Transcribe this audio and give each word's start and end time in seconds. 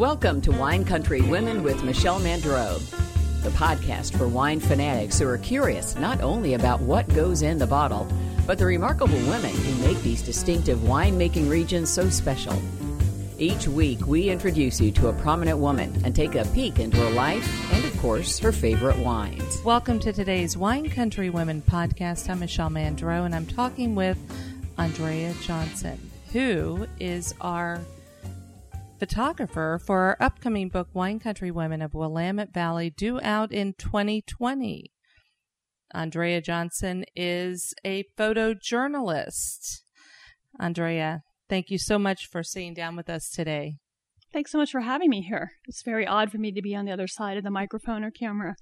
Welcome 0.00 0.40
to 0.40 0.50
Wine 0.52 0.86
Country 0.86 1.20
Women 1.20 1.62
with 1.62 1.84
Michelle 1.84 2.20
Mandro, 2.20 2.78
the 3.42 3.50
podcast 3.50 4.16
for 4.16 4.26
wine 4.26 4.58
fanatics 4.58 5.18
who 5.18 5.28
are 5.28 5.36
curious 5.36 5.94
not 5.94 6.22
only 6.22 6.54
about 6.54 6.80
what 6.80 7.06
goes 7.08 7.42
in 7.42 7.58
the 7.58 7.66
bottle, 7.66 8.08
but 8.46 8.56
the 8.56 8.64
remarkable 8.64 9.18
women 9.28 9.54
who 9.54 9.86
make 9.86 10.00
these 10.02 10.22
distinctive 10.22 10.78
winemaking 10.78 11.50
regions 11.50 11.90
so 11.90 12.08
special. 12.08 12.54
Each 13.36 13.68
week, 13.68 14.06
we 14.06 14.30
introduce 14.30 14.80
you 14.80 14.90
to 14.92 15.08
a 15.08 15.12
prominent 15.12 15.58
woman 15.58 15.94
and 16.02 16.16
take 16.16 16.34
a 16.34 16.46
peek 16.54 16.78
into 16.78 16.96
her 16.96 17.10
life 17.10 17.74
and, 17.74 17.84
of 17.84 17.94
course, 17.98 18.38
her 18.38 18.52
favorite 18.52 18.96
wines. 19.00 19.60
Welcome 19.66 20.00
to 20.00 20.14
today's 20.14 20.56
Wine 20.56 20.88
Country 20.88 21.28
Women 21.28 21.60
podcast. 21.60 22.30
I'm 22.30 22.40
Michelle 22.40 22.70
Mandro, 22.70 23.26
and 23.26 23.34
I'm 23.34 23.44
talking 23.44 23.94
with 23.94 24.16
Andrea 24.78 25.34
Johnson, 25.42 26.10
who 26.32 26.86
is 26.98 27.34
our 27.42 27.82
photographer 29.00 29.80
for 29.82 29.98
our 30.00 30.16
upcoming 30.20 30.68
book, 30.68 30.88
Wine 30.92 31.18
Country 31.18 31.50
Women 31.50 31.80
of 31.80 31.94
Willamette 31.94 32.52
Valley, 32.52 32.90
due 32.90 33.18
out 33.22 33.50
in 33.50 33.72
2020. 33.72 34.92
Andrea 35.92 36.40
Johnson 36.42 37.06
is 37.16 37.72
a 37.84 38.04
photojournalist. 38.18 39.80
Andrea, 40.60 41.22
thank 41.48 41.70
you 41.70 41.78
so 41.78 41.98
much 41.98 42.26
for 42.26 42.42
sitting 42.42 42.74
down 42.74 42.94
with 42.94 43.08
us 43.08 43.30
today. 43.30 43.78
Thanks 44.32 44.52
so 44.52 44.58
much 44.58 44.70
for 44.70 44.80
having 44.80 45.08
me 45.08 45.22
here. 45.22 45.52
It's 45.66 45.82
very 45.82 46.06
odd 46.06 46.30
for 46.30 46.38
me 46.38 46.52
to 46.52 46.62
be 46.62 46.76
on 46.76 46.84
the 46.84 46.92
other 46.92 47.08
side 47.08 47.38
of 47.38 47.42
the 47.42 47.50
microphone 47.50 48.04
or 48.04 48.10
camera. 48.10 48.54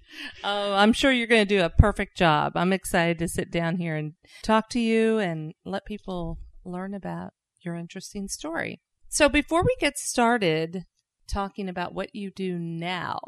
Oh, 0.45 0.73
I'm 0.73 0.93
sure 0.93 1.11
you're 1.11 1.27
going 1.27 1.47
to 1.47 1.59
do 1.59 1.63
a 1.63 1.69
perfect 1.69 2.17
job. 2.17 2.53
I'm 2.55 2.73
excited 2.73 3.19
to 3.19 3.29
sit 3.29 3.51
down 3.51 3.77
here 3.77 3.97
and 3.97 4.13
talk 4.43 4.71
to 4.71 4.81
you 4.81 5.19
and 5.19 5.53
let 5.67 5.85
people 5.85 6.39
learn 6.65 6.95
about 6.95 7.33
your 7.61 7.75
interesting 7.75 8.29
story. 8.29 8.81
So 9.11 9.29
before 9.29 9.63
we 9.63 9.75
get 9.81 9.99
started 9.99 10.85
talking 11.27 11.69
about 11.69 11.95
what 11.95 12.15
you 12.15 12.31
do 12.31 12.59
now, 12.59 13.19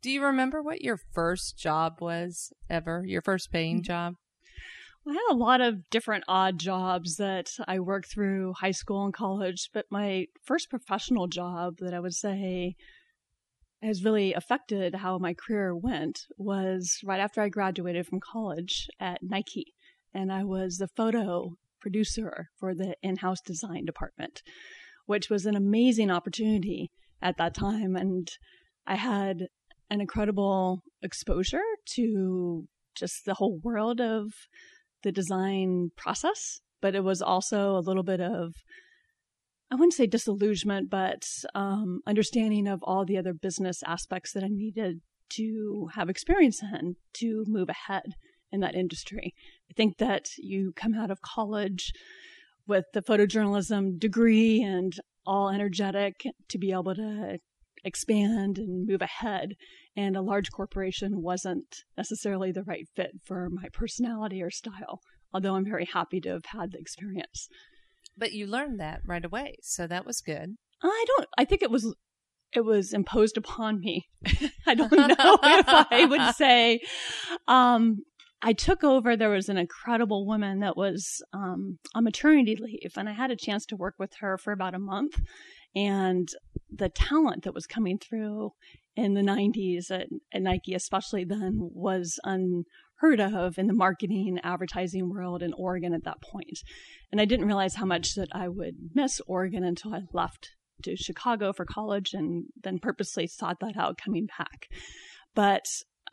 do 0.00 0.10
you 0.10 0.22
remember 0.22 0.62
what 0.62 0.82
your 0.82 0.98
first 1.12 1.58
job 1.58 2.00
was 2.00 2.52
ever? 2.70 3.02
Your 3.04 3.22
first 3.22 3.50
paying 3.50 3.78
Mm-hmm. 3.78 3.82
job? 3.82 4.14
I 5.08 5.12
had 5.12 5.30
a 5.30 5.36
lot 5.36 5.60
of 5.60 5.88
different 5.90 6.24
odd 6.26 6.58
jobs 6.58 7.16
that 7.16 7.50
I 7.68 7.78
worked 7.78 8.10
through 8.10 8.54
high 8.54 8.72
school 8.72 9.04
and 9.04 9.14
college, 9.14 9.70
but 9.72 9.86
my 9.90 10.26
first 10.44 10.68
professional 10.68 11.28
job 11.28 11.76
that 11.78 11.94
I 11.94 12.00
would 12.00 12.14
say 12.14 12.74
has 13.82 14.04
really 14.04 14.32
affected 14.34 14.96
how 14.96 15.18
my 15.18 15.34
career 15.34 15.76
went 15.76 16.26
was 16.36 16.98
right 17.04 17.20
after 17.20 17.40
I 17.40 17.48
graduated 17.48 18.06
from 18.06 18.20
college 18.20 18.88
at 18.98 19.22
Nike. 19.22 19.74
And 20.12 20.32
I 20.32 20.44
was 20.44 20.78
the 20.78 20.88
photo 20.88 21.56
producer 21.80 22.48
for 22.58 22.74
the 22.74 22.96
in 23.02 23.16
house 23.16 23.40
design 23.40 23.84
department, 23.84 24.42
which 25.06 25.30
was 25.30 25.46
an 25.46 25.56
amazing 25.56 26.10
opportunity 26.10 26.90
at 27.22 27.36
that 27.38 27.54
time. 27.54 27.96
And 27.96 28.28
I 28.86 28.96
had 28.96 29.48
an 29.90 30.00
incredible 30.00 30.82
exposure 31.02 31.62
to 31.94 32.66
just 32.94 33.24
the 33.24 33.34
whole 33.34 33.58
world 33.62 34.00
of 34.00 34.32
the 35.02 35.12
design 35.12 35.90
process, 35.96 36.60
but 36.80 36.94
it 36.94 37.04
was 37.04 37.22
also 37.22 37.76
a 37.76 37.80
little 37.80 38.02
bit 38.02 38.20
of, 38.20 38.54
I 39.70 39.74
wouldn't 39.74 39.94
say 39.94 40.06
disillusionment, 40.06 40.90
but 40.90 41.24
um, 41.54 42.00
understanding 42.06 42.66
of 42.66 42.80
all 42.82 43.04
the 43.04 43.18
other 43.18 43.34
business 43.34 43.82
aspects 43.86 44.32
that 44.32 44.44
I 44.44 44.48
needed 44.48 45.00
to 45.34 45.88
have 45.94 46.08
experience 46.08 46.62
in 46.62 46.96
to 47.14 47.44
move 47.46 47.68
ahead 47.68 48.14
in 48.52 48.60
that 48.60 48.74
industry. 48.74 49.34
I 49.70 49.74
think 49.74 49.98
that 49.98 50.26
you 50.38 50.72
come 50.74 50.94
out 50.94 51.10
of 51.10 51.20
college 51.20 51.92
with 52.66 52.84
the 52.92 53.02
photojournalism 53.02 53.98
degree 53.98 54.62
and 54.62 54.94
all 55.26 55.48
energetic 55.50 56.22
to 56.48 56.58
be 56.58 56.72
able 56.72 56.94
to 56.94 57.38
expand 57.84 58.58
and 58.58 58.86
move 58.86 59.00
ahead. 59.00 59.54
And 59.96 60.16
a 60.16 60.22
large 60.22 60.50
corporation 60.50 61.22
wasn't 61.22 61.84
necessarily 61.96 62.52
the 62.52 62.64
right 62.64 62.86
fit 62.94 63.12
for 63.24 63.48
my 63.50 63.68
personality 63.72 64.42
or 64.42 64.50
style, 64.50 65.00
although 65.32 65.54
I'm 65.54 65.64
very 65.64 65.88
happy 65.90 66.20
to 66.22 66.30
have 66.30 66.46
had 66.46 66.72
the 66.72 66.78
experience. 66.78 67.48
But 68.16 68.32
you 68.32 68.46
learned 68.46 68.80
that 68.80 69.00
right 69.06 69.24
away, 69.24 69.56
so 69.62 69.86
that 69.86 70.06
was 70.06 70.20
good. 70.20 70.56
I 70.82 71.04
don't, 71.08 71.28
I 71.38 71.44
think 71.44 71.62
it 71.62 71.70
was. 71.70 71.94
It 72.54 72.64
was 72.64 72.94
imposed 72.94 73.36
upon 73.36 73.80
me. 73.80 74.06
I 74.66 74.74
don't 74.74 74.92
know 74.92 75.08
if 75.42 75.66
I 75.68 76.06
would 76.08 76.34
say. 76.36 76.80
Um, 77.46 77.98
I 78.42 78.52
took 78.52 78.84
over. 78.84 79.16
There 79.16 79.30
was 79.30 79.48
an 79.48 79.56
incredible 79.56 80.26
woman 80.26 80.60
that 80.60 80.76
was 80.76 81.22
um, 81.32 81.78
on 81.94 82.04
maternity 82.04 82.56
leave, 82.56 82.92
and 82.96 83.08
I 83.08 83.12
had 83.12 83.30
a 83.30 83.36
chance 83.36 83.66
to 83.66 83.76
work 83.76 83.94
with 83.98 84.14
her 84.20 84.38
for 84.38 84.52
about 84.52 84.74
a 84.74 84.78
month. 84.78 85.20
And 85.74 86.28
the 86.70 86.88
talent 86.88 87.44
that 87.44 87.54
was 87.54 87.66
coming 87.66 87.98
through 87.98 88.52
in 88.94 89.14
the 89.14 89.20
90s 89.20 89.90
at, 89.90 90.08
at 90.32 90.42
Nike, 90.42 90.74
especially 90.74 91.24
then, 91.24 91.70
was 91.72 92.18
unheard 92.24 93.20
of 93.20 93.58
in 93.58 93.66
the 93.66 93.74
marketing, 93.74 94.38
advertising 94.42 95.10
world 95.10 95.42
in 95.42 95.52
Oregon 95.52 95.92
at 95.92 96.04
that 96.04 96.22
point. 96.22 96.58
And 97.12 97.20
I 97.20 97.26
didn't 97.26 97.46
realize 97.46 97.74
how 97.74 97.84
much 97.84 98.14
that 98.14 98.28
I 98.32 98.48
would 98.48 98.76
miss 98.94 99.20
Oregon 99.26 99.64
until 99.64 99.94
I 99.94 100.02
left 100.12 100.50
to 100.82 100.96
Chicago 100.96 101.52
for 101.52 101.64
college 101.64 102.12
and 102.12 102.46
then 102.62 102.78
purposely 102.78 103.26
sought 103.26 103.60
that 103.60 103.76
out 103.76 103.98
coming 104.02 104.26
back. 104.38 104.68
But 105.34 105.64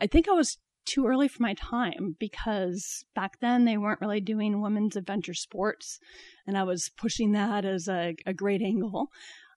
I 0.01 0.07
think 0.07 0.27
I 0.27 0.33
was 0.33 0.57
too 0.85 1.05
early 1.05 1.27
for 1.27 1.41
my 1.41 1.53
time 1.53 2.15
because 2.19 3.05
back 3.15 3.39
then 3.39 3.65
they 3.65 3.77
weren't 3.77 4.01
really 4.01 4.21
doing 4.21 4.61
women's 4.61 4.95
adventure 4.95 5.33
sports 5.33 5.99
and 6.45 6.57
I 6.57 6.63
was 6.63 6.89
pushing 6.97 7.31
that 7.33 7.65
as 7.65 7.87
a, 7.87 8.15
a 8.25 8.33
great 8.33 8.61
angle. 8.61 9.09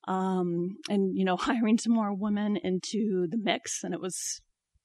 Um, 0.09 0.77
and 0.89 1.17
you 1.17 1.25
know, 1.25 1.37
hiring 1.41 1.79
some 1.79 1.93
more 1.93 2.15
women 2.15 2.57
into 2.57 3.27
the 3.29 3.39
mix 3.39 3.83
and 3.83 3.93
it 3.93 4.01
was 4.01 4.41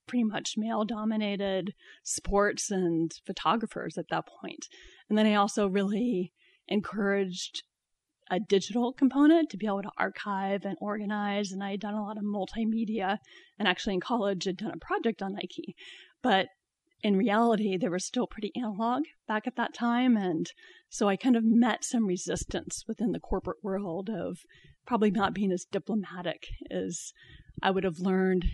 pretty 0.07 0.23
much 0.23 0.55
male 0.57 0.83
dominated 0.83 1.73
sports 2.03 2.71
and 2.71 3.11
photographers 3.25 3.97
at 3.97 4.09
that 4.09 4.25
point. 4.27 4.67
And 5.09 5.17
then 5.17 5.25
I 5.25 5.35
also 5.35 5.67
really 5.67 6.33
encouraged 6.67 7.63
a 8.31 8.39
digital 8.39 8.93
component 8.93 9.49
to 9.49 9.57
be 9.57 9.67
able 9.67 9.83
to 9.83 9.91
archive 9.97 10.63
and 10.63 10.77
organize. 10.79 11.51
And 11.51 11.61
I 11.61 11.71
had 11.71 11.81
done 11.81 11.93
a 11.93 12.01
lot 12.01 12.17
of 12.17 12.23
multimedia 12.23 13.17
and 13.59 13.67
actually 13.67 13.95
in 13.95 13.99
college 13.99 14.45
had 14.45 14.57
done 14.57 14.71
a 14.73 14.77
project 14.77 15.21
on 15.21 15.33
Nike. 15.33 15.75
But 16.21 16.47
in 17.03 17.17
reality, 17.17 17.77
they 17.77 17.89
were 17.89 17.99
still 17.99 18.27
pretty 18.27 18.51
analog 18.55 19.03
back 19.27 19.47
at 19.47 19.55
that 19.55 19.73
time. 19.73 20.15
And 20.15 20.51
so 20.89 21.07
I 21.07 21.15
kind 21.15 21.35
of 21.35 21.43
met 21.43 21.83
some 21.83 22.05
resistance 22.05 22.83
within 22.87 23.11
the 23.11 23.19
corporate 23.19 23.63
world 23.63 24.09
of 24.09 24.39
probably 24.85 25.11
not 25.11 25.33
being 25.33 25.51
as 25.51 25.65
diplomatic 25.65 26.47
as 26.69 27.13
I 27.61 27.71
would 27.71 27.83
have 27.83 27.99
learned 27.99 28.45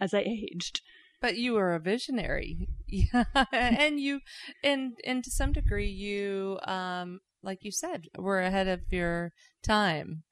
as 0.00 0.14
I 0.14 0.20
aged. 0.20 0.80
But 1.20 1.36
you 1.36 1.52
were 1.52 1.74
a 1.74 1.80
visionary, 1.80 2.66
yeah, 2.86 3.24
and 3.52 4.00
you, 4.00 4.20
and 4.64 4.94
and 5.04 5.22
to 5.22 5.30
some 5.30 5.52
degree, 5.52 5.90
you, 5.90 6.58
um, 6.64 7.20
like 7.42 7.58
you 7.60 7.70
said, 7.70 8.06
were 8.16 8.40
ahead 8.40 8.68
of 8.68 8.80
your 8.90 9.32
time, 9.62 10.22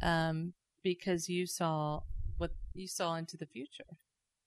um, 0.00 0.52
because 0.84 1.28
you 1.28 1.48
saw 1.48 2.02
what 2.38 2.52
you 2.74 2.86
saw 2.86 3.16
into 3.16 3.36
the 3.36 3.46
future. 3.46 3.96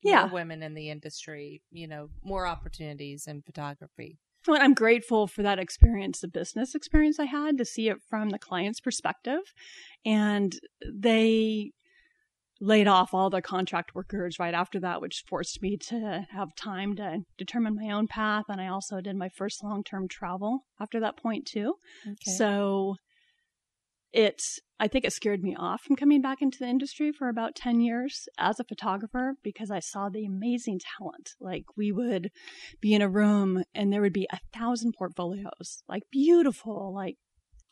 Yeah. 0.03 0.31
women 0.31 0.63
in 0.63 0.73
the 0.73 0.89
industry, 0.89 1.61
you 1.71 1.87
know, 1.87 2.09
more 2.23 2.45
opportunities 2.45 3.27
in 3.27 3.41
photography. 3.41 4.19
Well, 4.47 4.61
I'm 4.61 4.73
grateful 4.73 5.27
for 5.27 5.41
that 5.43 5.59
experience, 5.59 6.19
the 6.19 6.27
business 6.27 6.75
experience 6.75 7.19
I 7.19 7.25
had 7.25 7.57
to 7.57 7.65
see 7.65 7.87
it 7.87 7.97
from 8.09 8.29
the 8.29 8.39
client's 8.39 8.81
perspective. 8.81 9.39
And 10.05 10.53
they 10.93 11.71
laid 12.59 12.87
off 12.87 13.13
all 13.13 13.29
the 13.29 13.41
contract 13.41 13.95
workers 13.95 14.39
right 14.39 14.53
after 14.53 14.79
that, 14.81 15.01
which 15.01 15.23
forced 15.27 15.61
me 15.61 15.77
to 15.77 16.25
have 16.31 16.55
time 16.55 16.95
to 16.95 17.19
determine 17.37 17.75
my 17.75 17.91
own 17.91 18.07
path. 18.07 18.45
And 18.49 18.59
I 18.59 18.67
also 18.67 19.01
did 19.01 19.15
my 19.15 19.29
first 19.29 19.63
long 19.63 19.83
term 19.83 20.07
travel 20.07 20.65
after 20.79 20.99
that 20.99 21.17
point, 21.17 21.45
too. 21.45 21.75
Okay. 22.05 22.31
So 22.31 22.95
it, 24.13 24.41
I 24.79 24.87
think 24.87 25.05
it 25.05 25.13
scared 25.13 25.43
me 25.43 25.55
off 25.57 25.81
from 25.81 25.95
coming 25.95 26.21
back 26.21 26.41
into 26.41 26.59
the 26.59 26.67
industry 26.67 27.11
for 27.11 27.29
about 27.29 27.55
10 27.55 27.81
years 27.81 28.27
as 28.37 28.59
a 28.59 28.63
photographer 28.63 29.35
because 29.43 29.71
I 29.71 29.79
saw 29.79 30.09
the 30.09 30.25
amazing 30.25 30.79
talent. 30.97 31.31
Like 31.41 31.65
we 31.75 31.91
would 31.91 32.29
be 32.79 32.93
in 32.93 33.01
a 33.01 33.09
room 33.09 33.63
and 33.73 33.91
there 33.91 34.01
would 34.01 34.13
be 34.13 34.27
a 34.31 34.39
thousand 34.57 34.93
portfolios, 34.97 35.83
like 35.89 36.03
beautiful, 36.11 36.93
like 36.93 37.17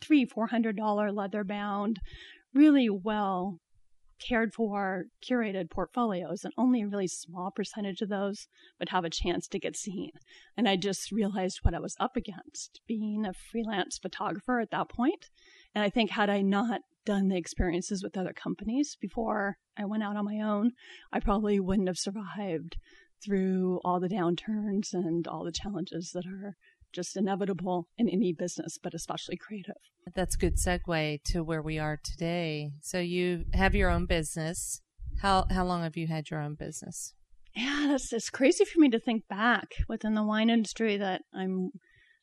three, 0.01 0.25
four 0.25 0.47
hundred 0.47 0.75
dollar 0.75 1.11
leather 1.11 1.43
bound, 1.43 1.99
really 2.53 2.89
well 2.89 3.59
cared 4.21 4.53
for, 4.53 5.05
curated 5.27 5.69
portfolios, 5.69 6.43
and 6.43 6.53
only 6.57 6.81
a 6.81 6.87
really 6.87 7.07
small 7.07 7.51
percentage 7.51 8.01
of 8.01 8.09
those 8.09 8.47
would 8.79 8.89
have 8.89 9.03
a 9.03 9.09
chance 9.09 9.47
to 9.47 9.59
get 9.59 9.75
seen. 9.75 10.11
And 10.55 10.69
I 10.69 10.75
just 10.75 11.11
realized 11.11 11.59
what 11.61 11.73
I 11.73 11.79
was 11.79 11.95
up 11.99 12.15
against 12.15 12.81
being 12.87 13.25
a 13.25 13.33
freelance 13.33 13.97
photographer 13.97 14.59
at 14.59 14.71
that 14.71 14.89
point. 14.89 15.29
And 15.73 15.83
I 15.83 15.89
think, 15.89 16.11
had 16.11 16.29
I 16.29 16.41
not 16.41 16.81
done 17.05 17.29
the 17.29 17.37
experiences 17.37 18.03
with 18.03 18.17
other 18.17 18.33
companies 18.33 18.97
before 18.99 19.57
I 19.77 19.85
went 19.85 20.03
out 20.03 20.17
on 20.17 20.25
my 20.25 20.39
own, 20.41 20.71
I 21.11 21.19
probably 21.19 21.59
wouldn't 21.59 21.87
have 21.87 21.97
survived 21.97 22.77
through 23.23 23.79
all 23.83 23.99
the 23.99 24.09
downturns 24.09 24.93
and 24.93 25.27
all 25.27 25.43
the 25.43 25.51
challenges 25.51 26.11
that 26.13 26.25
are 26.25 26.55
just 26.93 27.15
inevitable 27.15 27.87
in 27.97 28.09
any 28.09 28.33
business, 28.33 28.77
but 28.81 28.93
especially 28.93 29.37
creative. 29.37 29.75
That's 30.13 30.35
a 30.35 30.37
good 30.37 30.57
segue 30.57 31.23
to 31.25 31.43
where 31.43 31.61
we 31.61 31.79
are 31.79 31.99
today. 32.03 32.71
So 32.81 32.99
you 32.99 33.45
have 33.53 33.75
your 33.75 33.89
own 33.89 34.05
business. 34.05 34.81
How 35.21 35.45
how 35.49 35.65
long 35.65 35.83
have 35.83 35.95
you 35.95 36.07
had 36.07 36.29
your 36.29 36.41
own 36.41 36.55
business? 36.55 37.13
Yeah, 37.55 37.85
that's 37.87 38.11
it's 38.11 38.29
crazy 38.29 38.65
for 38.65 38.79
me 38.79 38.89
to 38.89 38.99
think 38.99 39.27
back 39.29 39.67
within 39.87 40.15
the 40.15 40.23
wine 40.23 40.49
industry 40.49 40.97
that 40.97 41.21
I'm 41.33 41.71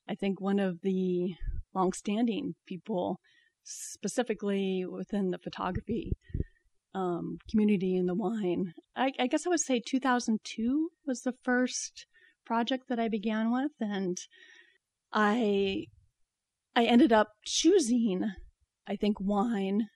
I 0.08 0.14
think 0.14 0.40
one 0.40 0.58
of 0.58 0.80
the 0.82 1.34
longstanding 1.74 2.54
people 2.66 3.20
specifically 3.68 4.84
within 4.84 5.30
the 5.30 5.38
photography 5.38 6.16
um, 6.94 7.38
community 7.50 7.96
in 7.96 8.06
the 8.06 8.14
wine. 8.14 8.72
I, 8.96 9.12
I 9.18 9.26
guess 9.26 9.46
I 9.46 9.50
would 9.50 9.60
say 9.60 9.80
2002 9.84 10.90
was 11.06 11.22
the 11.22 11.34
first 11.44 12.06
project 12.46 12.84
that 12.88 12.98
I 12.98 13.08
began 13.08 13.52
with, 13.52 13.72
and 13.80 14.16
I 15.12 15.84
I 16.74 16.84
ended 16.84 17.12
up 17.12 17.28
choosing, 17.44 18.30
I 18.86 18.96
think, 18.96 19.18
wine 19.20 19.88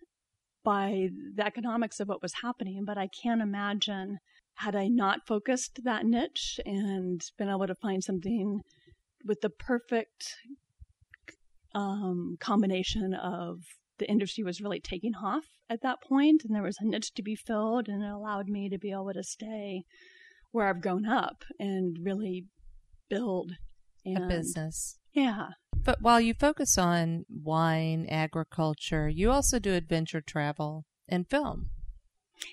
by 0.65 1.09
the 1.35 1.47
economics 1.47 2.01
of 2.01 2.09
what 2.09 2.23
was 2.23 2.35
happening. 2.43 2.85
But 2.85 2.99
I 2.99 3.09
can't 3.23 3.43
imagine 3.43 4.19
had 4.57 4.77
I 4.77 4.89
not 4.89 5.27
focused 5.27 5.81
that 5.85 6.05
niche 6.05 6.61
and 6.65 7.21
been 7.39 7.49
able 7.49 7.67
to 7.67 7.75
find 7.75 8.05
something 8.05 8.61
with 9.25 9.41
the 9.41 9.51
perfect 9.51 10.37
um, 11.75 12.37
combination 12.41 13.15
of 13.15 13.59
the 13.99 14.11
industry 14.11 14.45
was 14.45 14.61
really 14.61 14.81
taking 14.81 15.15
off 15.15 15.45
at 15.71 15.83
that 15.83 16.03
point 16.03 16.43
and 16.45 16.55
there 16.55 16.63
was 16.63 16.79
a 16.81 16.85
niche 16.85 17.13
to 17.15 17.23
be 17.23 17.35
filled 17.35 17.89
and 17.89 18.03
it 18.03 18.11
allowed 18.11 18.49
me 18.49 18.69
to 18.69 18.79
be 18.79 18.91
able 18.91 19.13
to 19.13 19.23
stay 19.23 19.85
where 20.51 20.69
I've 20.69 20.83
grown 20.83 21.07
up 21.07 21.45
and 21.59 21.97
really 22.03 22.47
build 23.09 23.53
and, 24.05 24.25
a 24.25 24.27
business. 24.27 24.99
Yeah. 25.13 25.49
But 25.85 26.01
while 26.01 26.21
you 26.21 26.35
focus 26.35 26.79
on 26.79 27.25
wine, 27.29 28.07
agriculture, 28.09 29.09
you 29.09 29.31
also 29.31 29.59
do 29.59 29.73
adventure 29.73 30.21
travel 30.21 30.85
and 31.09 31.29
film. 31.29 31.71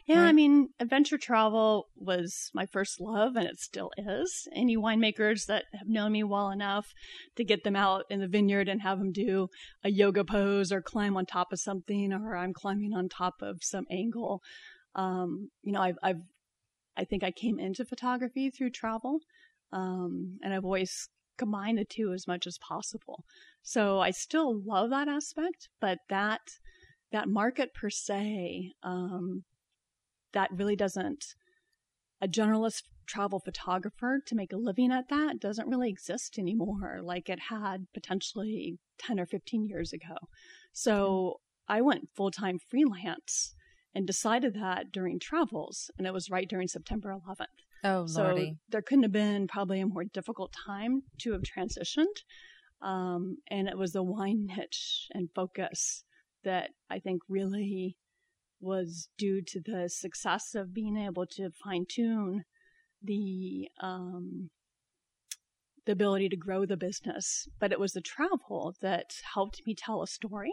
Yeah, 0.05 0.21
right? 0.21 0.29
I 0.29 0.31
mean, 0.31 0.69
adventure 0.79 1.17
travel 1.17 1.87
was 1.95 2.51
my 2.53 2.65
first 2.65 2.99
love, 2.99 3.35
and 3.35 3.47
it 3.47 3.59
still 3.59 3.91
is. 3.97 4.47
Any 4.53 4.77
winemakers 4.77 5.45
that 5.47 5.65
have 5.73 5.87
known 5.87 6.11
me 6.11 6.23
well 6.23 6.49
enough 6.49 6.93
to 7.35 7.43
get 7.43 7.63
them 7.63 7.75
out 7.75 8.05
in 8.09 8.19
the 8.19 8.27
vineyard 8.27 8.67
and 8.67 8.81
have 8.81 8.99
them 8.99 9.11
do 9.11 9.49
a 9.83 9.89
yoga 9.89 10.23
pose 10.23 10.71
or 10.71 10.81
climb 10.81 11.15
on 11.17 11.25
top 11.25 11.51
of 11.51 11.59
something, 11.59 12.13
or 12.13 12.35
I'm 12.35 12.53
climbing 12.53 12.93
on 12.93 13.09
top 13.09 13.41
of 13.41 13.63
some 13.63 13.85
angle. 13.89 14.41
Um, 14.95 15.49
you 15.63 15.71
know, 15.71 15.81
I've, 15.81 15.97
I've, 16.03 16.21
I 16.97 17.05
think 17.05 17.23
I 17.23 17.31
came 17.31 17.59
into 17.59 17.85
photography 17.85 18.49
through 18.49 18.71
travel, 18.71 19.19
um, 19.71 20.39
and 20.43 20.53
I've 20.53 20.65
always 20.65 21.09
combined 21.37 21.77
the 21.77 21.85
two 21.85 22.11
as 22.13 22.27
much 22.27 22.45
as 22.45 22.57
possible. 22.57 23.23
So 23.61 23.99
I 23.99 24.11
still 24.11 24.61
love 24.61 24.89
that 24.89 25.07
aspect, 25.07 25.69
but 25.79 25.99
that 26.09 26.41
that 27.11 27.27
market 27.27 27.73
per 27.73 27.89
se 27.89 28.73
um, 28.83 29.43
that 30.33 30.49
really 30.51 30.75
doesn't 30.75 31.35
a 32.21 32.27
generalist 32.27 32.83
travel 33.05 33.39
photographer 33.39 34.21
to 34.25 34.35
make 34.35 34.53
a 34.53 34.57
living 34.57 34.91
at 34.91 35.09
that 35.09 35.39
doesn't 35.39 35.67
really 35.67 35.89
exist 35.89 36.37
anymore 36.37 36.99
like 37.01 37.27
it 37.29 37.39
had 37.49 37.87
potentially 37.93 38.77
10 38.99 39.19
or 39.19 39.25
15 39.25 39.65
years 39.65 39.93
ago. 39.93 40.15
So 40.73 41.39
I 41.67 41.81
went 41.81 42.09
full 42.15 42.31
time 42.31 42.59
freelance 42.59 43.55
and 43.95 44.05
decided 44.05 44.53
that 44.53 44.91
during 44.91 45.19
travels, 45.19 45.89
and 45.97 46.05
it 46.05 46.13
was 46.13 46.29
right 46.29 46.47
during 46.47 46.67
September 46.67 47.15
11th. 47.27 47.45
Oh, 47.83 48.05
so 48.05 48.23
Lordy. 48.23 48.57
there 48.69 48.81
couldn't 48.81 49.03
have 49.03 49.11
been 49.11 49.47
probably 49.47 49.79
a 49.79 49.87
more 49.87 50.03
difficult 50.03 50.53
time 50.65 51.03
to 51.21 51.31
have 51.31 51.41
transitioned. 51.41 52.05
Um, 52.81 53.37
and 53.49 53.67
it 53.67 53.77
was 53.77 53.93
the 53.93 54.03
wine 54.03 54.47
niche 54.47 55.07
and 55.13 55.29
focus 55.33 56.03
that 56.43 56.69
I 56.89 56.99
think 56.99 57.21
really 57.27 57.97
was 58.59 59.09
due 59.17 59.41
to 59.47 59.61
the 59.63 59.89
success 59.89 60.55
of 60.55 60.73
being 60.73 60.97
able 60.97 61.25
to 61.25 61.49
fine 61.63 61.85
tune 61.89 62.43
the 63.01 63.69
um, 63.81 64.49
the 65.85 65.93
ability 65.93 66.29
to 66.29 66.37
grow 66.37 66.65
the 66.65 66.77
business. 66.77 67.47
But 67.59 67.71
it 67.71 67.79
was 67.79 67.93
the 67.93 68.01
travel 68.01 68.75
that 68.81 69.11
helped 69.33 69.61
me 69.65 69.75
tell 69.75 70.01
a 70.03 70.07
story, 70.07 70.51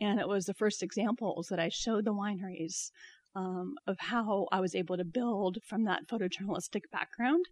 and 0.00 0.18
it 0.18 0.28
was 0.28 0.46
the 0.46 0.54
first 0.54 0.82
examples 0.82 1.48
that 1.50 1.60
I 1.60 1.68
showed 1.68 2.04
the 2.04 2.14
wineries 2.14 2.90
um, 3.34 3.74
of 3.86 3.96
how 3.98 4.48
I 4.50 4.60
was 4.60 4.74
able 4.74 4.96
to 4.96 5.04
build 5.04 5.58
from 5.66 5.84
that 5.84 6.08
photojournalistic 6.08 6.82
background 6.90 7.44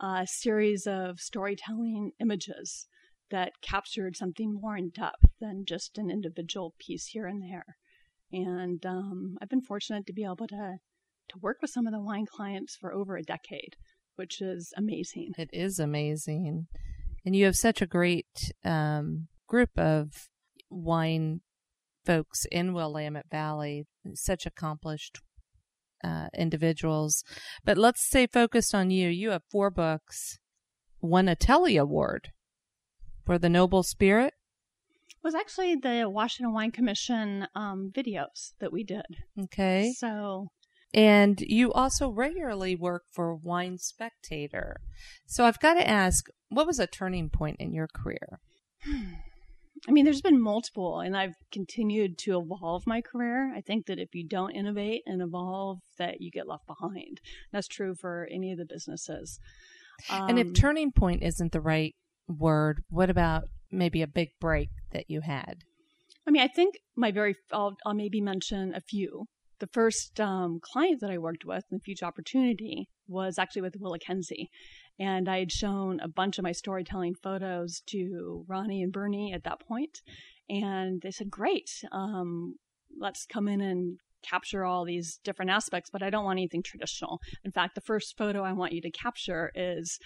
a 0.00 0.26
series 0.26 0.86
of 0.86 1.20
storytelling 1.20 2.12
images 2.20 2.86
that 3.30 3.60
captured 3.62 4.16
something 4.16 4.54
more 4.60 4.76
in 4.76 4.90
depth 4.90 5.24
than 5.40 5.64
just 5.64 5.98
an 5.98 6.10
individual 6.10 6.74
piece 6.78 7.06
here 7.06 7.26
and 7.26 7.42
there. 7.42 7.76
And 8.44 8.84
um, 8.84 9.36
I've 9.40 9.48
been 9.48 9.62
fortunate 9.62 10.06
to 10.06 10.12
be 10.12 10.24
able 10.24 10.46
to 10.48 10.76
to 11.28 11.38
work 11.40 11.56
with 11.60 11.70
some 11.70 11.86
of 11.86 11.92
the 11.92 12.00
wine 12.00 12.26
clients 12.30 12.76
for 12.76 12.92
over 12.92 13.16
a 13.16 13.22
decade, 13.22 13.74
which 14.16 14.40
is 14.40 14.72
amazing. 14.76 15.32
It 15.38 15.50
is 15.52 15.78
amazing, 15.78 16.66
and 17.24 17.34
you 17.34 17.46
have 17.46 17.56
such 17.56 17.80
a 17.80 17.86
great 17.86 18.52
um, 18.64 19.28
group 19.48 19.70
of 19.78 20.28
wine 20.70 21.40
folks 22.04 22.44
in 22.52 22.74
Willamette 22.74 23.30
Valley, 23.30 23.86
such 24.14 24.44
accomplished 24.44 25.18
uh, 26.04 26.26
individuals. 26.36 27.24
But 27.64 27.78
let's 27.78 28.06
stay 28.06 28.26
focused 28.26 28.74
on 28.74 28.90
you. 28.90 29.08
You 29.08 29.30
have 29.30 29.42
four 29.50 29.70
books, 29.70 30.38
won 31.00 31.26
a 31.26 31.34
Telly 31.34 31.76
Award 31.76 32.32
for 33.24 33.38
the 33.38 33.48
Noble 33.48 33.82
Spirit, 33.82 34.34
was 35.26 35.34
actually 35.34 35.74
the 35.74 36.08
Washington 36.08 36.54
Wine 36.54 36.70
Commission 36.70 37.48
um, 37.56 37.90
videos 37.92 38.52
that 38.60 38.72
we 38.72 38.84
did. 38.84 39.04
Okay. 39.42 39.92
So. 39.96 40.46
And 40.94 41.40
you 41.40 41.72
also 41.72 42.08
regularly 42.08 42.76
work 42.76 43.02
for 43.12 43.34
Wine 43.34 43.76
Spectator. 43.76 44.76
So 45.26 45.44
I've 45.44 45.58
got 45.58 45.74
to 45.74 45.86
ask, 45.86 46.28
what 46.48 46.64
was 46.64 46.78
a 46.78 46.86
turning 46.86 47.28
point 47.28 47.56
in 47.58 47.74
your 47.74 47.88
career? 47.88 48.38
I 49.88 49.90
mean, 49.90 50.04
there's 50.04 50.22
been 50.22 50.40
multiple, 50.40 51.00
and 51.00 51.16
I've 51.16 51.34
continued 51.52 52.18
to 52.18 52.38
evolve 52.38 52.86
my 52.86 53.00
career. 53.00 53.52
I 53.54 53.60
think 53.60 53.86
that 53.86 53.98
if 53.98 54.14
you 54.14 54.26
don't 54.26 54.52
innovate 54.52 55.02
and 55.06 55.20
evolve, 55.20 55.80
that 55.98 56.20
you 56.20 56.30
get 56.30 56.46
left 56.46 56.68
behind. 56.68 57.20
That's 57.52 57.68
true 57.68 57.96
for 57.96 58.28
any 58.30 58.52
of 58.52 58.58
the 58.58 58.64
businesses. 58.64 59.40
Um, 60.08 60.28
and 60.30 60.38
if 60.38 60.46
um, 60.46 60.54
turning 60.54 60.92
point 60.92 61.24
isn't 61.24 61.50
the 61.50 61.60
right 61.60 61.96
word, 62.28 62.84
what 62.90 63.10
about 63.10 63.44
maybe 63.70 64.02
a 64.02 64.06
big 64.06 64.30
break 64.40 64.70
that 64.92 65.10
you 65.10 65.20
had? 65.22 65.64
I 66.26 66.30
mean, 66.30 66.42
I 66.42 66.48
think 66.48 66.78
my 66.96 67.10
very, 67.10 67.36
I'll, 67.52 67.76
I'll 67.84 67.94
maybe 67.94 68.20
mention 68.20 68.74
a 68.74 68.80
few. 68.80 69.26
The 69.58 69.68
first 69.68 70.20
um, 70.20 70.60
client 70.60 71.00
that 71.00 71.10
I 71.10 71.18
worked 71.18 71.44
with 71.44 71.64
in 71.70 71.80
Future 71.80 72.04
Opportunity 72.04 72.88
was 73.08 73.38
actually 73.38 73.62
with 73.62 73.80
WillaKenzie. 73.80 74.48
And 74.98 75.28
I 75.28 75.38
had 75.38 75.52
shown 75.52 76.00
a 76.00 76.08
bunch 76.08 76.38
of 76.38 76.42
my 76.42 76.52
storytelling 76.52 77.14
photos 77.14 77.80
to 77.86 78.44
Ronni 78.48 78.82
and 78.82 78.92
Bernie 78.92 79.32
at 79.32 79.44
that 79.44 79.60
point. 79.60 80.00
And 80.48 81.00
they 81.02 81.10
said, 81.10 81.30
great, 81.30 81.70
um, 81.92 82.56
let's 82.98 83.26
come 83.26 83.48
in 83.48 83.60
and 83.60 83.98
capture 84.22 84.64
all 84.64 84.84
these 84.84 85.18
different 85.22 85.50
aspects, 85.50 85.90
but 85.90 86.02
I 86.02 86.10
don't 86.10 86.24
want 86.24 86.38
anything 86.38 86.62
traditional. 86.62 87.20
In 87.44 87.52
fact, 87.52 87.74
the 87.74 87.80
first 87.80 88.16
photo 88.16 88.42
I 88.42 88.52
want 88.52 88.72
you 88.72 88.80
to 88.82 88.90
capture 88.90 89.52
is 89.54 89.98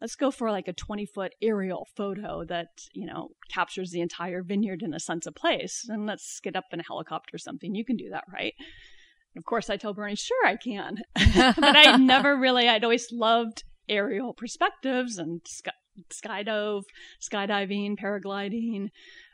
let's 0.00 0.16
go 0.16 0.30
for 0.30 0.50
like 0.50 0.68
a 0.68 0.72
20 0.72 1.06
foot 1.06 1.32
aerial 1.42 1.86
photo 1.96 2.44
that 2.44 2.68
you 2.92 3.06
know 3.06 3.28
captures 3.50 3.90
the 3.90 4.00
entire 4.00 4.42
vineyard 4.42 4.82
in 4.82 4.94
a 4.94 5.00
sense 5.00 5.26
of 5.26 5.34
place 5.34 5.86
and 5.88 6.06
let's 6.06 6.40
get 6.40 6.56
up 6.56 6.64
in 6.72 6.80
a 6.80 6.84
helicopter 6.84 7.36
or 7.36 7.38
something. 7.38 7.74
You 7.74 7.84
can 7.84 7.96
do 7.96 8.10
that 8.10 8.24
right? 8.32 8.54
And 8.58 9.40
of 9.40 9.44
course 9.44 9.70
i 9.70 9.76
tell 9.76 9.94
bernie 9.94 10.16
sure 10.16 10.46
i 10.46 10.56
can. 10.56 10.98
But 11.34 11.76
i 11.76 11.96
never 11.96 12.36
really 12.46 12.68
i'd 12.68 12.84
always 12.84 13.08
loved 13.12 13.64
aerial 13.88 14.34
perspectives 14.34 15.18
and 15.18 15.40
sky, 15.46 15.72
skydove 16.12 16.82
skydiving 17.22 17.96
paragliding 17.96 18.88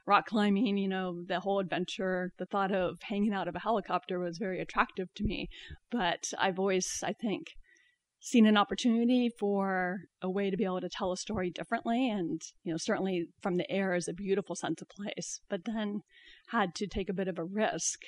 rock 0.06 0.26
climbing 0.26 0.76
you 0.76 0.88
know 0.88 1.22
the 1.26 1.40
whole 1.40 1.60
adventure. 1.60 2.32
The 2.38 2.46
thought 2.46 2.72
of 2.72 2.98
hanging 3.02 3.32
out 3.32 3.48
of 3.48 3.54
a 3.56 3.60
helicopter 3.60 4.18
was 4.18 4.38
very 4.38 4.60
attractive 4.60 5.08
to 5.16 5.24
me. 5.24 5.48
But 5.90 6.32
i've 6.38 6.58
always 6.58 7.02
i 7.04 7.12
think 7.12 7.48
seen 8.24 8.46
an 8.46 8.56
opportunity 8.56 9.28
for 9.36 10.02
a 10.22 10.30
way 10.30 10.48
to 10.48 10.56
be 10.56 10.64
able 10.64 10.80
to 10.80 10.88
tell 10.88 11.10
a 11.10 11.16
story 11.16 11.50
differently 11.50 12.08
and 12.08 12.40
you 12.62 12.72
know 12.72 12.78
certainly 12.78 13.26
from 13.40 13.56
the 13.56 13.70
air 13.70 13.94
is 13.94 14.06
a 14.06 14.12
beautiful 14.12 14.54
sense 14.54 14.80
of 14.80 14.88
place 14.88 15.40
but 15.50 15.64
then 15.64 16.00
had 16.50 16.72
to 16.72 16.86
take 16.86 17.08
a 17.08 17.14
bit 17.14 17.26
of 17.26 17.36
a 17.36 17.44
risk 17.44 17.98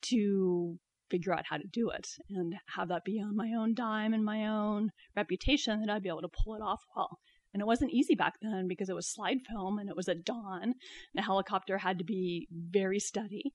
to 0.00 0.78
figure 1.10 1.34
out 1.34 1.44
how 1.48 1.56
to 1.56 1.66
do 1.66 1.90
it 1.90 2.08
and 2.30 2.54
have 2.76 2.88
that 2.88 3.04
be 3.04 3.20
on 3.20 3.36
my 3.36 3.52
own 3.52 3.74
dime 3.74 4.14
and 4.14 4.24
my 4.24 4.46
own 4.46 4.90
reputation 5.16 5.80
that 5.80 5.90
I'd 5.90 6.02
be 6.02 6.08
able 6.08 6.22
to 6.22 6.28
pull 6.28 6.54
it 6.54 6.62
off 6.62 6.80
well. 6.96 7.18
And 7.52 7.60
it 7.60 7.66
wasn't 7.66 7.92
easy 7.92 8.14
back 8.14 8.34
then 8.40 8.68
because 8.68 8.88
it 8.88 8.94
was 8.94 9.12
slide 9.12 9.38
film 9.48 9.78
and 9.78 9.90
it 9.90 9.96
was 9.96 10.08
at 10.08 10.24
dawn. 10.24 10.74
The 11.14 11.22
helicopter 11.22 11.78
had 11.78 11.98
to 11.98 12.04
be 12.04 12.46
very 12.52 13.00
steady. 13.00 13.52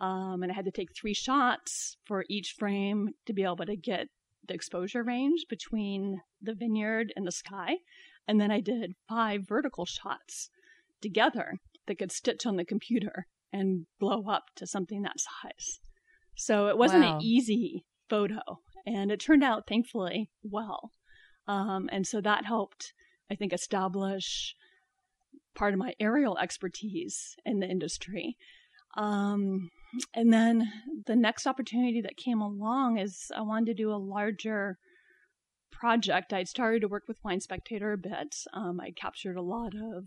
Um, 0.00 0.42
and 0.42 0.52
I 0.52 0.54
had 0.54 0.66
to 0.66 0.70
take 0.70 0.90
three 0.94 1.14
shots 1.14 1.96
for 2.04 2.24
each 2.28 2.54
frame 2.58 3.08
to 3.26 3.32
be 3.32 3.42
able 3.42 3.64
to 3.64 3.76
get 3.76 4.08
the 4.46 4.54
exposure 4.54 5.02
range 5.02 5.46
between 5.48 6.20
the 6.40 6.54
vineyard 6.54 7.12
and 7.16 7.26
the 7.26 7.32
sky. 7.32 7.76
And 8.26 8.40
then 8.40 8.50
I 8.50 8.60
did 8.60 8.94
five 9.08 9.48
vertical 9.48 9.86
shots 9.86 10.50
together 11.00 11.54
that 11.86 11.98
could 11.98 12.12
stitch 12.12 12.46
on 12.46 12.56
the 12.56 12.64
computer 12.64 13.26
and 13.52 13.86
blow 13.98 14.24
up 14.28 14.44
to 14.56 14.66
something 14.66 15.02
that 15.02 15.18
size. 15.18 15.80
So 16.36 16.68
it 16.68 16.78
wasn't 16.78 17.04
Wow. 17.04 17.16
an 17.16 17.22
easy 17.22 17.84
photo, 18.08 18.60
and 18.86 19.10
it 19.10 19.20
turned 19.20 19.42
out 19.42 19.66
thankfully 19.66 20.30
well. 20.42 20.92
Um, 21.46 21.88
and 21.90 22.06
so 22.06 22.20
that 22.20 22.44
helped, 22.44 22.92
I 23.30 23.34
think, 23.34 23.52
establish 23.52 24.54
part 25.54 25.72
of 25.72 25.78
my 25.78 25.94
aerial 25.98 26.38
expertise 26.38 27.36
in 27.44 27.60
the 27.60 27.66
industry. 27.66 28.36
Um, 28.96 29.70
and 30.14 30.32
then 30.32 30.70
the 31.06 31.16
next 31.16 31.46
opportunity 31.46 32.00
that 32.02 32.16
came 32.16 32.40
along 32.40 32.98
is 32.98 33.30
I 33.34 33.42
wanted 33.42 33.66
to 33.66 33.82
do 33.82 33.92
a 33.92 33.96
larger 33.96 34.78
project. 35.70 36.32
I'd 36.32 36.48
started 36.48 36.80
to 36.80 36.88
work 36.88 37.04
with 37.08 37.18
Wine 37.24 37.40
Spectator 37.40 37.92
a 37.92 37.98
bit. 37.98 38.34
Um, 38.52 38.80
I 38.80 38.90
captured 38.90 39.36
a 39.36 39.42
lot 39.42 39.72
of 39.74 40.04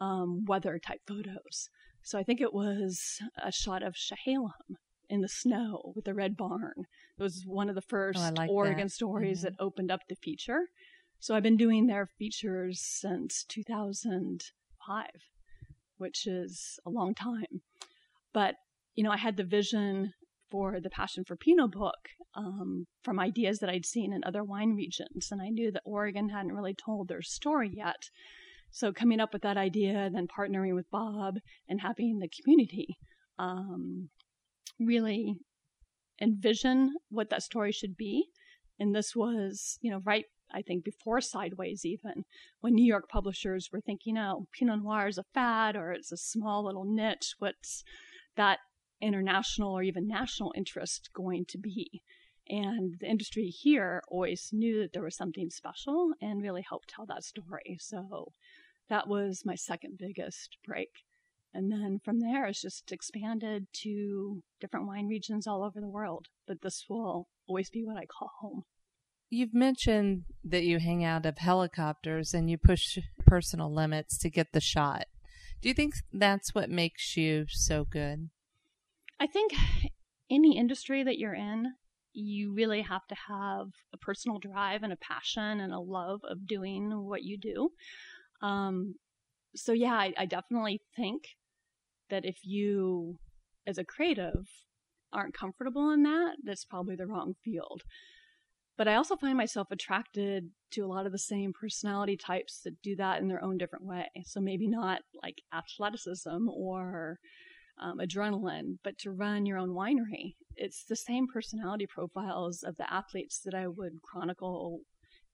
um, 0.00 0.44
weather 0.46 0.78
type 0.78 1.00
photos. 1.06 1.68
So 2.02 2.18
I 2.18 2.22
think 2.22 2.40
it 2.40 2.52
was 2.54 3.20
a 3.42 3.50
shot 3.52 3.82
of 3.82 3.94
Chehalem 3.94 4.76
in 5.08 5.20
the 5.20 5.28
snow 5.28 5.92
with 5.94 6.04
the 6.04 6.14
red 6.14 6.36
barn. 6.36 6.86
It 7.18 7.22
was 7.22 7.44
one 7.46 7.68
of 7.68 7.74
the 7.74 7.82
first 7.82 8.20
Oh, 8.20 8.34
like 8.36 8.50
Oregon 8.50 8.88
that. 8.88 8.92
stories 8.92 9.40
Mhm. 9.40 9.42
that 9.42 9.54
opened 9.60 9.90
up 9.90 10.00
the 10.08 10.16
feature. 10.16 10.70
So 11.18 11.34
I've 11.34 11.42
been 11.42 11.56
doing 11.56 11.86
their 11.86 12.06
features 12.06 12.80
since 12.80 13.44
2005, 13.44 15.06
which 15.96 16.26
is 16.26 16.78
a 16.84 16.90
long 16.90 17.14
time. 17.14 17.62
But, 18.32 18.56
you 18.96 19.04
know, 19.04 19.12
I 19.12 19.18
had 19.18 19.36
the 19.36 19.44
vision 19.44 20.12
for 20.50 20.80
the 20.80 20.90
Passion 20.90 21.24
for 21.24 21.36
Pinot 21.36 21.72
book 21.72 22.08
um, 22.34 22.86
from 23.02 23.20
ideas 23.20 23.58
that 23.58 23.70
I'd 23.70 23.86
seen 23.86 24.12
in 24.12 24.22
other 24.24 24.42
wine 24.42 24.74
regions. 24.74 25.28
And 25.30 25.40
I 25.42 25.48
knew 25.48 25.70
that 25.72 25.82
Oregon 25.84 26.30
hadn't 26.30 26.54
really 26.54 26.74
told 26.74 27.08
their 27.08 27.22
story 27.22 27.70
yet. 27.74 28.08
So 28.70 28.92
coming 28.92 29.20
up 29.20 29.32
with 29.32 29.42
that 29.42 29.56
idea, 29.56 30.10
then 30.12 30.26
partnering 30.26 30.74
with 30.74 30.90
Bob 30.90 31.36
and 31.68 31.80
having 31.80 32.18
the 32.18 32.28
community 32.28 32.96
um, 33.38 34.08
really 34.80 35.36
envision 36.20 36.94
what 37.10 37.30
that 37.30 37.42
story 37.42 37.72
should 37.72 37.96
be. 37.96 38.26
And 38.78 38.94
this 38.94 39.14
was, 39.14 39.78
you 39.80 39.90
know, 39.90 40.00
right, 40.04 40.24
I 40.52 40.62
think, 40.62 40.84
before 40.84 41.20
Sideways, 41.20 41.84
even 41.84 42.24
when 42.60 42.74
New 42.74 42.84
York 42.84 43.08
publishers 43.08 43.68
were 43.72 43.80
thinking, 43.80 44.16
oh, 44.18 44.46
Pinot 44.52 44.82
Noir 44.82 45.08
is 45.08 45.18
a 45.18 45.24
fad 45.34 45.76
or 45.76 45.92
it's 45.92 46.12
a 46.12 46.16
small 46.16 46.64
little 46.64 46.84
niche. 46.84 47.34
What's 47.38 47.82
that 48.36 48.58
international 49.00 49.72
or 49.72 49.82
even 49.82 50.06
national 50.06 50.52
interest 50.56 51.10
going 51.14 51.44
to 51.48 51.58
be? 51.58 52.02
And 52.48 52.94
the 53.00 53.08
industry 53.08 53.46
here 53.46 54.02
always 54.08 54.50
knew 54.52 54.80
that 54.80 54.92
there 54.92 55.02
was 55.02 55.16
something 55.16 55.50
special 55.50 56.12
and 56.20 56.42
really 56.42 56.64
helped 56.68 56.90
tell 56.90 57.06
that 57.06 57.24
story. 57.24 57.76
So 57.80 58.32
that 58.88 59.08
was 59.08 59.42
my 59.44 59.56
second 59.56 59.98
biggest 59.98 60.56
break. 60.64 60.90
And 61.52 61.72
then 61.72 62.00
from 62.04 62.20
there, 62.20 62.46
it's 62.46 62.62
just 62.62 62.92
expanded 62.92 63.66
to 63.82 64.42
different 64.60 64.86
wine 64.86 65.06
regions 65.06 65.46
all 65.46 65.64
over 65.64 65.80
the 65.80 65.88
world. 65.88 66.26
But 66.46 66.62
this 66.62 66.84
will 66.88 67.28
always 67.48 67.70
be 67.70 67.84
what 67.84 67.96
I 67.96 68.06
call 68.06 68.30
home. 68.40 68.62
You've 69.28 69.54
mentioned 69.54 70.22
that 70.44 70.62
you 70.62 70.78
hang 70.78 71.02
out 71.02 71.26
of 71.26 71.38
helicopters 71.38 72.32
and 72.32 72.48
you 72.48 72.58
push 72.58 72.98
personal 73.26 73.74
limits 73.74 74.18
to 74.18 74.30
get 74.30 74.52
the 74.52 74.60
shot. 74.60 75.06
Do 75.60 75.68
you 75.68 75.74
think 75.74 75.94
that's 76.12 76.54
what 76.54 76.70
makes 76.70 77.16
you 77.16 77.46
so 77.48 77.84
good? 77.84 78.28
I 79.18 79.26
think 79.26 79.52
any 80.30 80.58
industry 80.58 81.02
that 81.02 81.18
you're 81.18 81.34
in, 81.34 81.72
you 82.12 82.54
really 82.54 82.82
have 82.82 83.06
to 83.08 83.16
have 83.28 83.68
a 83.92 83.98
personal 83.98 84.38
drive 84.38 84.82
and 84.82 84.92
a 84.92 84.96
passion 84.96 85.60
and 85.60 85.72
a 85.72 85.80
love 85.80 86.20
of 86.28 86.46
doing 86.46 86.90
what 87.06 87.22
you 87.22 87.38
do. 87.38 87.70
Um, 88.42 88.94
so, 89.54 89.72
yeah, 89.72 89.94
I, 89.94 90.12
I 90.18 90.26
definitely 90.26 90.80
think 90.94 91.22
that 92.10 92.24
if 92.24 92.38
you, 92.42 93.18
as 93.66 93.78
a 93.78 93.84
creative, 93.84 94.48
aren't 95.12 95.34
comfortable 95.34 95.90
in 95.90 96.02
that, 96.02 96.36
that's 96.44 96.64
probably 96.64 96.96
the 96.96 97.06
wrong 97.06 97.34
field. 97.44 97.82
But 98.76 98.88
I 98.88 98.96
also 98.96 99.16
find 99.16 99.36
myself 99.36 99.68
attracted 99.70 100.50
to 100.72 100.82
a 100.82 100.86
lot 100.86 101.06
of 101.06 101.12
the 101.12 101.18
same 101.18 101.52
personality 101.58 102.16
types 102.16 102.60
that 102.64 102.82
do 102.82 102.94
that 102.96 103.20
in 103.20 103.28
their 103.28 103.42
own 103.42 103.56
different 103.56 103.86
way. 103.86 104.10
So 104.24 104.40
maybe 104.40 104.68
not 104.68 105.00
like 105.22 105.40
athleticism 105.54 106.48
or 106.50 107.18
um, 107.78 107.98
adrenaline, 107.98 108.78
but 108.82 108.98
to 108.98 109.10
run 109.10 109.46
your 109.46 109.58
own 109.58 109.70
winery. 109.70 110.34
It's 110.56 110.84
the 110.84 110.96
same 110.96 111.26
personality 111.26 111.86
profiles 111.86 112.62
of 112.62 112.76
the 112.76 112.92
athletes 112.92 113.40
that 113.44 113.54
I 113.54 113.68
would 113.68 114.02
chronicle 114.02 114.80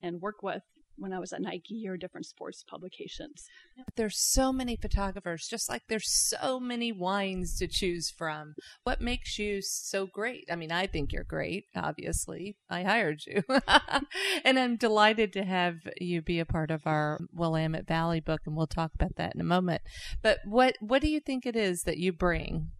and 0.03 0.21
work 0.21 0.43
with 0.43 0.63
when 0.97 1.13
I 1.13 1.19
was 1.19 1.33
at 1.33 1.41
Nike 1.41 1.87
or 1.87 1.97
different 1.97 2.27
sports 2.27 2.65
publications. 2.69 3.45
There's 3.97 4.19
so 4.19 4.53
many 4.53 4.77
photographers, 4.77 5.47
just 5.49 5.69
like 5.69 5.83
there's 5.89 6.11
so 6.11 6.61
many 6.61 6.93
wines 6.93 7.57
to 7.59 7.67
choose 7.67 8.11
from. 8.11 8.55
What 8.85 9.01
makes 9.01 9.39
you 9.39 9.61
so 9.63 10.07
great? 10.07 10.45
I 10.51 10.57
mean, 10.57 10.73
I 10.73 10.87
think 10.87 11.13
you're 11.13 11.25
great, 11.25 11.65
obviously. 11.75 12.57
I 12.71 12.83
hired 12.83 13.23
you. 13.27 13.43
and 14.45 14.59
I'm 14.59 14.77
delighted 14.77 15.33
to 15.35 15.45
have 15.45 15.77
you 16.01 16.23
be 16.23 16.41
a 16.41 16.47
part 16.47 16.71
of 16.71 16.87
our 16.87 17.21
Willamette 17.33 17.87
Valley 17.87 18.21
book, 18.21 18.41
and 18.47 18.57
we'll 18.57 18.67
talk 18.67 18.93
about 18.95 19.17
that 19.17 19.35
in 19.35 19.41
a 19.41 19.45
moment. 19.45 19.83
But 20.23 20.39
what, 20.45 20.77
what 20.81 21.03
do 21.03 21.09
you 21.09 21.21
think 21.21 21.47
it 21.47 21.57
is 21.57 21.83
that 21.83 21.99
you 21.99 22.13
bring? 22.13 22.71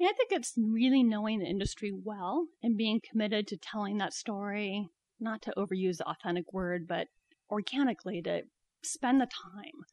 I 0.00 0.12
think 0.14 0.32
it's 0.32 0.54
really 0.56 1.02
knowing 1.02 1.38
the 1.38 1.46
industry 1.46 1.92
well 1.92 2.46
and 2.62 2.76
being 2.76 3.00
committed 3.08 3.46
to 3.48 3.56
telling 3.56 3.98
that 3.98 4.12
story, 4.12 4.88
not 5.22 5.42
to 5.42 5.54
overuse 5.56 5.98
the 5.98 6.08
authentic 6.08 6.52
word, 6.52 6.86
but 6.86 7.08
organically 7.50 8.20
to 8.22 8.42
spend 8.82 9.20
the 9.20 9.26
time. 9.26 9.84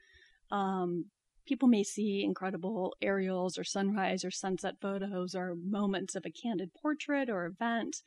Um, 0.51 1.05
people 1.45 1.67
may 1.67 1.83
see 1.83 2.23
incredible 2.23 2.95
aerials 3.01 3.57
or 3.57 3.63
sunrise 3.63 4.23
or 4.23 4.31
sunset 4.31 4.75
photos 4.81 5.33
or 5.35 5.55
moments 5.55 6.15
of 6.15 6.25
a 6.25 6.31
candid 6.31 6.71
portrait 6.73 7.29
or 7.29 7.45
event 7.45 7.97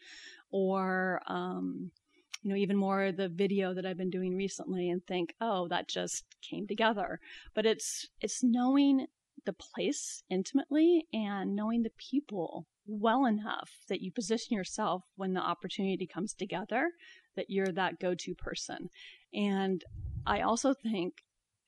or 0.51 1.21
um, 1.27 1.91
you 2.43 2.51
know 2.51 2.57
even 2.57 2.77
more 2.77 3.13
the 3.13 3.29
video 3.29 3.73
that 3.75 3.87
i've 3.87 3.97
been 3.97 4.11
doing 4.11 4.37
recently 4.37 4.91
and 4.91 5.05
think 5.07 5.35
oh 5.41 5.69
that 5.69 5.89
just 5.89 6.25
came 6.41 6.67
together 6.67 7.21
but 7.55 7.67
it's 7.67 8.09
it's 8.21 8.43
knowing 8.43 9.07
the 9.45 9.53
place 9.53 10.23
intimately 10.31 11.07
and 11.13 11.55
knowing 11.55 11.83
the 11.83 11.93
people 12.11 12.67
well 12.87 13.25
enough 13.25 13.71
that 13.89 14.01
you 14.01 14.11
position 14.11 14.57
yourself 14.57 15.03
when 15.17 15.35
the 15.35 15.41
opportunity 15.41 16.07
comes 16.07 16.35
together 16.35 16.91
that 17.37 17.47
you're 17.49 17.73
that 17.73 18.01
go-to 18.01 18.35
person 18.35 18.89
and 19.33 19.85
i 20.27 20.41
also 20.41 20.75
think 20.75 21.15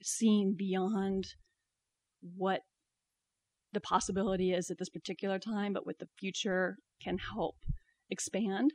seeing 0.03 0.55
beyond 0.57 1.35
what 2.37 2.63
the 3.73 3.81
possibility 3.81 4.53
is 4.53 4.71
at 4.71 4.79
this 4.79 4.91
particular 4.91 5.39
time 5.39 5.73
but 5.73 5.87
what 5.87 5.99
the 5.99 6.09
future 6.19 6.77
can 7.03 7.19
help 7.19 7.57
expand 8.11 8.73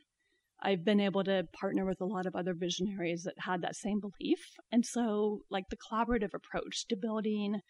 I've 0.62 0.84
been 0.84 1.00
able 1.00 1.24
to 1.24 1.48
partner 1.54 1.86
with 1.86 2.02
a 2.02 2.06
lot 2.06 2.26
of 2.26 2.36
other 2.36 2.54
visionaries 2.54 3.24
that 3.24 3.36
had 3.40 3.62
that 3.62 3.76
same 3.76 4.02
belief. 4.02 4.40
And 4.72 4.86
so, 4.86 5.42
like 5.50 5.70
the 5.70 5.78
collaborative 5.78 6.34
approach 6.34 6.86
to 6.90 6.98
building 6.98 7.62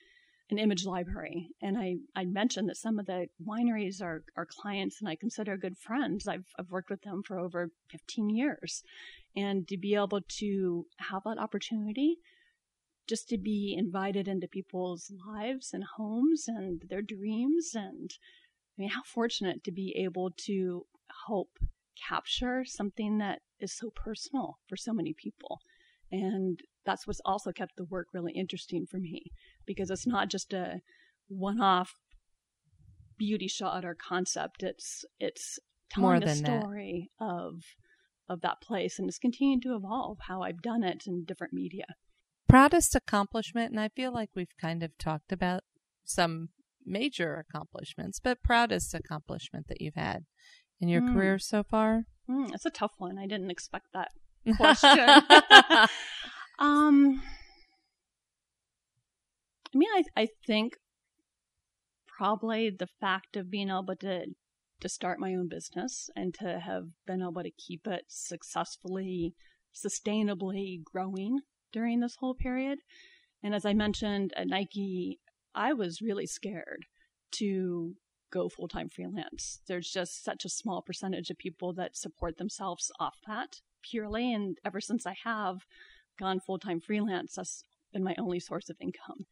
an 0.51 0.57
image 0.57 0.85
library. 0.85 1.49
And 1.61 1.77
I, 1.77 1.97
I 2.15 2.25
mentioned 2.25 2.69
that 2.69 2.77
some 2.77 2.97
of 2.97 3.05
the 3.05 3.27
wineries 3.45 4.01
are, 4.01 4.23
are 4.35 4.47
clients 4.47 4.99
and 4.99 5.07
I 5.07 5.15
consider 5.15 5.57
good 5.57 5.77
friends. 5.77 6.27
I've, 6.27 6.45
I've 6.57 6.71
worked 6.71 6.89
with 6.89 7.03
them 7.03 7.21
for 7.23 7.39
over 7.39 7.69
15 7.91 8.29
years. 8.29 8.83
And 9.35 9.67
to 9.67 9.77
be 9.77 9.93
able 9.93 10.21
to 10.39 10.85
have 10.97 11.23
that 11.25 11.37
opportunity, 11.37 12.17
just 13.07 13.29
to 13.29 13.37
be 13.37 13.75
invited 13.77 14.27
into 14.27 14.47
people's 14.47 15.11
lives 15.27 15.71
and 15.73 15.83
homes 15.97 16.45
and 16.47 16.83
their 16.89 17.01
dreams. 17.01 17.71
And 17.75 18.11
I 18.77 18.81
mean, 18.81 18.89
how 18.89 19.03
fortunate 19.03 19.63
to 19.65 19.71
be 19.71 19.95
able 19.97 20.31
to 20.45 20.85
help 21.27 21.49
capture 22.07 22.63
something 22.65 23.19
that 23.19 23.41
is 23.59 23.73
so 23.73 23.91
personal 23.91 24.59
for 24.67 24.75
so 24.75 24.93
many 24.93 25.13
people. 25.13 25.59
And 26.11 26.59
that's 26.85 27.05
what's 27.05 27.21
also 27.23 27.51
kept 27.51 27.75
the 27.75 27.83
work 27.85 28.07
really 28.13 28.31
interesting 28.33 28.87
for 28.87 28.97
me 28.97 29.31
because 29.69 29.91
it's 29.91 30.07
not 30.07 30.29
just 30.29 30.51
a 30.51 30.81
one 31.27 31.61
off 31.61 31.93
beauty 33.19 33.47
shot 33.47 33.85
or 33.85 33.93
concept. 33.95 34.63
It's 34.63 35.05
it's 35.19 35.59
telling 35.91 36.19
the 36.19 36.25
than 36.25 36.41
that. 36.41 36.63
story 36.63 37.11
of 37.19 37.61
of 38.27 38.41
that 38.41 38.61
place 38.61 38.97
and 38.99 39.07
it's 39.07 39.19
continuing 39.19 39.61
to 39.61 39.75
evolve 39.75 40.17
how 40.27 40.41
I've 40.41 40.61
done 40.61 40.83
it 40.83 41.03
in 41.05 41.23
different 41.23 41.53
media. 41.53 41.85
Proudest 42.47 42.95
accomplishment, 42.95 43.69
and 43.71 43.79
I 43.79 43.89
feel 43.89 44.11
like 44.11 44.31
we've 44.35 44.55
kind 44.59 44.81
of 44.81 44.97
talked 44.97 45.31
about 45.31 45.61
some 46.03 46.49
major 46.83 47.35
accomplishments, 47.35 48.19
but 48.19 48.41
proudest 48.43 48.95
accomplishment 48.95 49.67
that 49.67 49.81
you've 49.81 49.95
had 49.95 50.25
in 50.81 50.89
your 50.89 51.01
Hmm. 51.01 51.13
career 51.13 51.37
so 51.37 51.63
far? 51.63 52.05
Mm, 52.27 52.53
it's 52.55 52.65
a 52.65 52.71
tough 52.71 52.93
one. 52.97 53.19
I 53.19 53.27
didn't 53.27 53.51
expect 53.51 53.87
that 53.93 54.09
question. 54.57 55.21
um, 56.59 57.21
I 59.73 59.77
mean, 59.77 59.89
I 59.93 60.03
I 60.15 60.27
think 60.45 60.73
probably 62.07 62.69
the 62.69 62.87
fact 62.99 63.37
of 63.37 63.49
being 63.49 63.69
able 63.69 63.95
to 64.01 64.25
to 64.81 64.89
start 64.89 65.19
my 65.19 65.33
own 65.33 65.47
business 65.47 66.09
and 66.15 66.33
to 66.33 66.59
have 66.59 66.85
been 67.05 67.21
able 67.21 67.43
to 67.43 67.51
keep 67.51 67.85
it 67.85 68.05
successfully, 68.07 69.33
sustainably 69.75 70.81
growing 70.83 71.39
during 71.73 71.99
this 71.99 72.15
whole 72.19 72.33
period. 72.33 72.79
And 73.43 73.53
as 73.53 73.65
I 73.65 73.73
mentioned 73.73 74.33
at 74.35 74.47
Nike, 74.47 75.19
I 75.53 75.73
was 75.73 76.01
really 76.01 76.25
scared 76.25 76.85
to 77.33 77.95
go 78.31 78.49
full 78.49 78.67
time 78.67 78.89
freelance. 78.89 79.61
There's 79.67 79.89
just 79.89 80.23
such 80.23 80.45
a 80.45 80.49
small 80.49 80.81
percentage 80.81 81.29
of 81.29 81.37
people 81.37 81.73
that 81.73 81.97
support 81.97 82.37
themselves 82.37 82.91
off 82.99 83.17
that 83.27 83.61
purely. 83.81 84.33
And 84.33 84.57
ever 84.65 84.81
since 84.81 85.05
I 85.05 85.15
have 85.23 85.59
gone 86.17 86.39
full 86.39 86.59
time 86.59 86.79
freelance, 86.79 87.35
that's 87.35 87.63
been 87.91 88.03
my 88.03 88.15
only 88.17 88.39
source 88.39 88.69
of 88.69 88.77
income. 88.81 89.25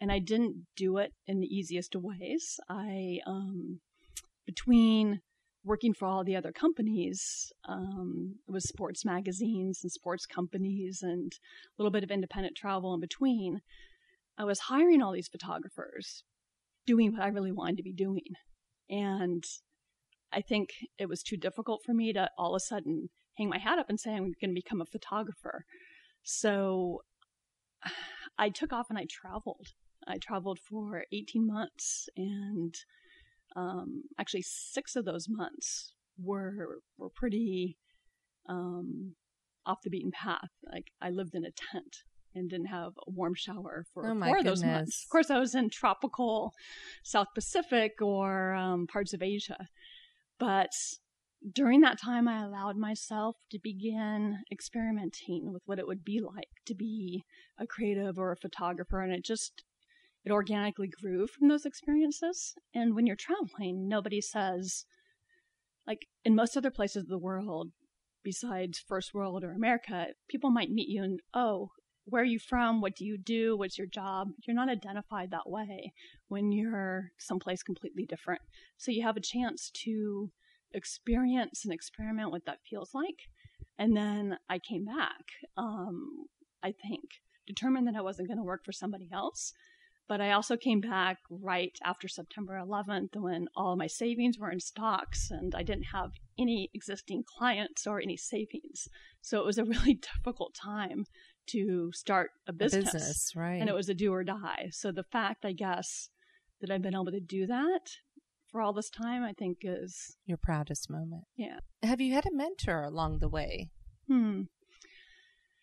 And 0.00 0.10
I 0.10 0.18
didn't 0.18 0.66
do 0.76 0.98
it 0.98 1.12
in 1.26 1.40
the 1.40 1.46
easiest 1.46 1.94
of 1.94 2.02
ways. 2.02 2.58
I, 2.68 3.18
um, 3.26 3.80
between 4.46 5.20
working 5.62 5.92
for 5.92 6.06
all 6.08 6.24
the 6.24 6.36
other 6.36 6.52
companies, 6.52 7.52
um, 7.68 8.36
it 8.48 8.52
was 8.52 8.64
sports 8.64 9.04
magazines 9.04 9.80
and 9.82 9.92
sports 9.92 10.24
companies 10.24 11.00
and 11.02 11.32
a 11.32 11.82
little 11.82 11.90
bit 11.90 12.02
of 12.02 12.10
independent 12.10 12.56
travel 12.56 12.94
in 12.94 13.00
between. 13.00 13.60
I 14.38 14.44
was 14.44 14.60
hiring 14.60 15.02
all 15.02 15.12
these 15.12 15.28
photographers, 15.28 16.24
doing 16.86 17.12
what 17.12 17.22
I 17.22 17.28
really 17.28 17.52
wanted 17.52 17.76
to 17.76 17.82
be 17.82 17.92
doing. 17.92 18.22
And 18.88 19.44
I 20.32 20.40
think 20.40 20.70
it 20.98 21.08
was 21.08 21.22
too 21.22 21.36
difficult 21.36 21.82
for 21.84 21.92
me 21.92 22.12
to 22.14 22.30
all 22.38 22.54
of 22.54 22.56
a 22.56 22.60
sudden 22.60 23.10
hang 23.36 23.50
my 23.50 23.58
hat 23.58 23.78
up 23.78 23.90
and 23.90 24.00
say 24.00 24.12
I'm 24.12 24.32
going 24.40 24.50
to 24.50 24.54
become 24.54 24.80
a 24.80 24.86
photographer. 24.86 25.64
So 26.22 27.02
I 28.38 28.48
took 28.48 28.72
off 28.72 28.90
and 28.90 28.98
I 28.98 29.06
traveled. 29.08 29.68
I 30.06 30.18
traveled 30.18 30.58
for 30.58 31.04
18 31.12 31.46
months 31.46 32.08
and 32.16 32.74
um, 33.56 34.04
actually 34.18 34.42
six 34.42 34.96
of 34.96 35.04
those 35.04 35.26
months 35.28 35.94
were 36.18 36.80
were 36.98 37.10
pretty 37.10 37.78
um, 38.48 39.14
off 39.66 39.82
the 39.82 39.90
beaten 39.90 40.10
path. 40.10 40.50
Like 40.72 40.92
I 41.00 41.10
lived 41.10 41.34
in 41.34 41.44
a 41.44 41.50
tent 41.50 41.96
and 42.34 42.48
didn't 42.48 42.66
have 42.66 42.92
a 43.06 43.10
warm 43.10 43.34
shower 43.34 43.84
for 43.92 44.10
Oh, 44.10 44.14
my 44.14 44.30
of 44.30 44.44
those 44.44 44.64
months. 44.64 45.04
Of 45.04 45.10
course, 45.10 45.30
I 45.30 45.38
was 45.38 45.54
in 45.54 45.68
tropical 45.68 46.54
South 47.02 47.28
Pacific 47.34 48.00
or 48.00 48.54
um, 48.54 48.86
parts 48.86 49.12
of 49.12 49.22
Asia, 49.22 49.68
but 50.38 50.70
during 51.54 51.80
that 51.80 52.00
time, 52.00 52.28
I 52.28 52.42
allowed 52.42 52.76
myself 52.76 53.36
to 53.50 53.58
begin 53.62 54.38
experimenting 54.52 55.52
with 55.52 55.62
what 55.66 55.78
it 55.78 55.86
would 55.86 56.04
be 56.04 56.20
like 56.20 56.48
to 56.66 56.74
be 56.74 57.24
a 57.58 57.66
creative 57.66 58.18
or 58.18 58.32
a 58.32 58.36
photographer, 58.36 59.00
and 59.00 59.12
it 59.12 59.24
just 59.24 59.64
it 60.24 60.32
organically 60.32 60.88
grew 60.88 61.26
from 61.26 61.48
those 61.48 61.64
experiences. 61.64 62.54
And 62.74 62.94
when 62.94 63.06
you're 63.06 63.16
traveling, 63.16 63.88
nobody 63.88 64.20
says, 64.20 64.84
like 65.86 66.06
in 66.24 66.34
most 66.34 66.56
other 66.56 66.70
places 66.70 67.04
of 67.04 67.08
the 67.08 67.18
world, 67.18 67.70
besides 68.22 68.84
first 68.86 69.14
world 69.14 69.42
or 69.42 69.52
America, 69.52 70.08
people 70.28 70.50
might 70.50 70.70
meet 70.70 70.88
you 70.88 71.02
and, 71.02 71.20
oh, 71.32 71.70
where 72.04 72.22
are 72.22 72.26
you 72.26 72.38
from? 72.38 72.80
What 72.80 72.96
do 72.96 73.04
you 73.04 73.16
do? 73.16 73.56
What's 73.56 73.78
your 73.78 73.86
job? 73.86 74.28
You're 74.46 74.56
not 74.56 74.68
identified 74.68 75.30
that 75.30 75.48
way 75.48 75.92
when 76.28 76.52
you're 76.52 77.12
someplace 77.18 77.62
completely 77.62 78.04
different. 78.04 78.42
So 78.76 78.90
you 78.90 79.02
have 79.04 79.16
a 79.16 79.22
chance 79.22 79.70
to 79.84 80.30
experience 80.72 81.64
and 81.64 81.72
experiment 81.72 82.30
what 82.30 82.44
that 82.46 82.58
feels 82.68 82.90
like. 82.94 83.18
And 83.78 83.96
then 83.96 84.36
I 84.48 84.58
came 84.58 84.84
back, 84.84 85.24
um, 85.56 86.26
I 86.62 86.72
think, 86.72 87.04
determined 87.46 87.86
that 87.88 87.96
I 87.96 88.02
wasn't 88.02 88.28
going 88.28 88.38
to 88.38 88.44
work 88.44 88.64
for 88.64 88.72
somebody 88.72 89.08
else. 89.12 89.52
But 90.08 90.20
I 90.20 90.32
also 90.32 90.56
came 90.56 90.80
back 90.80 91.18
right 91.30 91.72
after 91.84 92.08
September 92.08 92.60
11th 92.60 93.14
when 93.14 93.46
all 93.56 93.76
my 93.76 93.86
savings 93.86 94.38
were 94.38 94.50
in 94.50 94.58
stocks 94.58 95.30
and 95.30 95.54
I 95.54 95.62
didn't 95.62 95.84
have 95.92 96.10
any 96.36 96.68
existing 96.74 97.22
clients 97.38 97.86
or 97.86 98.00
any 98.00 98.16
savings. 98.16 98.88
So 99.20 99.38
it 99.38 99.46
was 99.46 99.56
a 99.56 99.64
really 99.74 99.94
difficult 99.94 100.54
time 100.54 101.04
to 101.50 101.90
start 101.94 102.30
a 102.48 102.50
A 102.50 102.52
business. 102.52 102.92
business, 102.92 103.32
right? 103.36 103.60
And 103.60 103.68
it 103.68 103.74
was 103.74 103.88
a 103.88 103.94
do 103.94 104.12
or 104.12 104.24
die. 104.24 104.70
So 104.72 104.90
the 104.90 105.04
fact, 105.04 105.44
I 105.44 105.52
guess, 105.52 106.10
that 106.60 106.70
I've 106.70 106.82
been 106.82 106.94
able 106.94 107.06
to 107.12 107.20
do 107.20 107.46
that 107.46 107.80
for 108.50 108.60
all 108.60 108.72
this 108.72 108.90
time, 108.90 109.22
I 109.22 109.32
think 109.32 109.58
is, 109.62 110.16
your 110.26 110.38
proudest 110.38 110.90
moment. 110.90 111.24
yeah. 111.36 111.58
Have 111.82 112.00
you 112.00 112.14
had 112.14 112.26
a 112.26 112.34
mentor 112.34 112.82
along 112.82 113.18
the 113.18 113.28
way? 113.28 113.70
Hmm. 114.08 114.42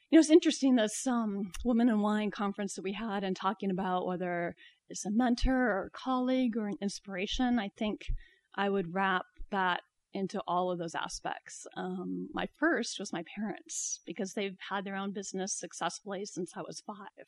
You 0.09 0.15
know, 0.15 0.19
it's 0.19 0.29
interesting 0.29 0.75
this 0.75 1.05
um, 1.05 1.51
Women 1.65 1.89
in 1.89 1.99
Wine 1.99 2.31
conference 2.31 2.75
that 2.75 2.83
we 2.83 2.93
had 2.93 3.25
and 3.25 3.35
talking 3.35 3.69
about 3.69 4.07
whether 4.07 4.55
it's 4.89 5.05
a 5.05 5.11
mentor 5.11 5.53
or 5.53 5.85
a 5.87 5.97
colleague 5.97 6.55
or 6.55 6.67
an 6.67 6.77
inspiration. 6.81 7.59
I 7.59 7.69
think 7.77 8.05
I 8.55 8.69
would 8.69 8.93
wrap 8.93 9.25
that 9.51 9.81
into 10.13 10.41
all 10.47 10.71
of 10.71 10.79
those 10.79 10.95
aspects. 10.95 11.67
Um, 11.75 12.29
my 12.33 12.47
first 12.57 12.99
was 12.99 13.11
my 13.13 13.23
parents 13.35 13.99
because 14.05 14.33
they've 14.33 14.57
had 14.69 14.85
their 14.85 14.95
own 14.95 15.11
business 15.11 15.53
successfully 15.53 16.25
since 16.25 16.53
I 16.55 16.61
was 16.61 16.81
five. 16.85 17.27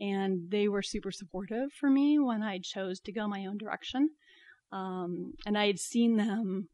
And 0.00 0.50
they 0.50 0.68
were 0.68 0.82
super 0.82 1.12
supportive 1.12 1.72
for 1.72 1.88
me 1.88 2.18
when 2.18 2.42
I 2.42 2.58
chose 2.58 2.98
to 3.00 3.12
go 3.12 3.28
my 3.28 3.46
own 3.46 3.58
direction. 3.58 4.10
Um, 4.72 5.34
and 5.46 5.56
I 5.58 5.66
had 5.66 5.78
seen 5.78 6.16
them 6.16 6.68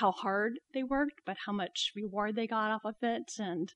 how 0.00 0.10
hard 0.10 0.58
they 0.74 0.82
worked, 0.82 1.20
but 1.24 1.36
how 1.46 1.52
much 1.52 1.92
reward 1.94 2.34
they 2.34 2.46
got 2.46 2.70
off 2.70 2.84
of 2.84 2.96
it, 3.02 3.32
and 3.38 3.72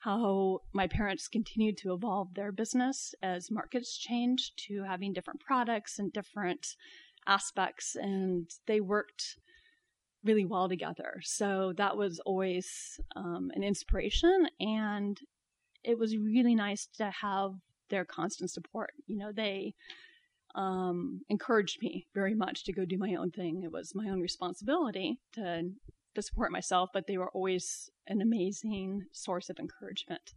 how 0.00 0.58
my 0.72 0.88
parents 0.88 1.28
continued 1.28 1.76
to 1.78 1.94
evolve 1.94 2.34
their 2.34 2.50
business 2.52 3.14
as 3.22 3.50
markets 3.50 3.96
changed 3.96 4.52
to 4.66 4.82
having 4.82 5.12
different 5.12 5.40
products 5.40 5.98
and 5.98 6.12
different 6.12 6.66
aspects, 7.26 7.94
and 7.94 8.50
they 8.66 8.80
worked 8.80 9.36
really 10.24 10.44
well 10.44 10.68
together. 10.68 11.20
So 11.22 11.72
that 11.76 11.96
was 11.96 12.20
always 12.26 13.00
um, 13.16 13.50
an 13.54 13.62
inspiration, 13.62 14.48
and 14.60 15.18
it 15.84 15.98
was 15.98 16.16
really 16.16 16.54
nice 16.54 16.88
to 16.98 17.10
have 17.10 17.52
their 17.88 18.04
constant 18.04 18.50
support. 18.50 18.92
You 19.06 19.18
know, 19.18 19.32
they 19.32 19.74
um, 20.54 21.22
encouraged 21.28 21.78
me 21.80 22.06
very 22.14 22.34
much 22.34 22.64
to 22.64 22.72
go 22.72 22.84
do 22.84 22.98
my 22.98 23.14
own 23.14 23.30
thing. 23.30 23.62
It 23.64 23.72
was 23.72 23.94
my 23.94 24.08
own 24.08 24.20
responsibility 24.20 25.20
to 25.34 25.70
to 26.14 26.22
support 26.22 26.52
myself, 26.52 26.90
but 26.92 27.06
they 27.06 27.16
were 27.16 27.30
always 27.30 27.88
an 28.06 28.20
amazing 28.20 29.02
source 29.12 29.48
of 29.48 29.58
encouragement. 29.58 30.34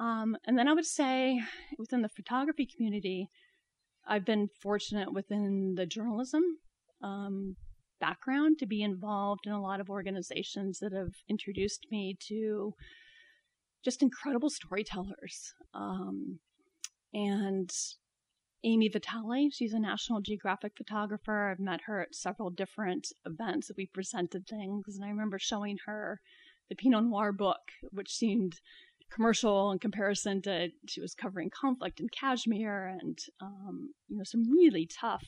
Um, 0.00 0.36
and 0.46 0.58
then 0.58 0.66
I 0.66 0.74
would 0.74 0.84
say 0.84 1.40
within 1.78 2.02
the 2.02 2.08
photography 2.08 2.66
community, 2.66 3.30
I've 4.06 4.24
been 4.24 4.48
fortunate 4.60 5.12
within 5.12 5.74
the 5.76 5.86
journalism 5.86 6.42
um, 7.02 7.56
background 8.00 8.58
to 8.58 8.66
be 8.66 8.82
involved 8.82 9.46
in 9.46 9.52
a 9.52 9.62
lot 9.62 9.80
of 9.80 9.90
organizations 9.90 10.80
that 10.80 10.92
have 10.92 11.12
introduced 11.28 11.86
me 11.90 12.16
to 12.28 12.74
just 13.84 14.02
incredible 14.02 14.50
storytellers. 14.50 15.54
Um, 15.72 16.40
and 17.14 17.70
Ami 18.66 18.88
Vitale. 18.88 19.50
She's 19.50 19.72
a 19.72 19.78
National 19.78 20.20
Geographic 20.20 20.72
photographer. 20.76 21.50
I've 21.50 21.60
met 21.60 21.82
her 21.82 22.00
at 22.00 22.14
several 22.14 22.50
different 22.50 23.12
events 23.24 23.68
that 23.68 23.76
we 23.76 23.86
presented 23.86 24.46
things, 24.46 24.96
and 24.96 25.04
I 25.04 25.08
remember 25.08 25.38
showing 25.38 25.78
her 25.86 26.20
the 26.68 26.74
Pinot 26.74 27.04
Noir 27.04 27.30
book, 27.32 27.70
which 27.92 28.12
seemed 28.12 28.60
commercial 29.08 29.70
in 29.70 29.78
comparison 29.78 30.42
to 30.42 30.68
she 30.88 31.00
was 31.00 31.14
covering 31.14 31.48
conflict 31.48 32.00
in 32.00 32.08
Kashmir 32.08 32.98
and 33.00 33.16
um, 33.40 33.90
you 34.08 34.18
know 34.18 34.24
some 34.24 34.50
really 34.50 34.84
tough 34.84 35.24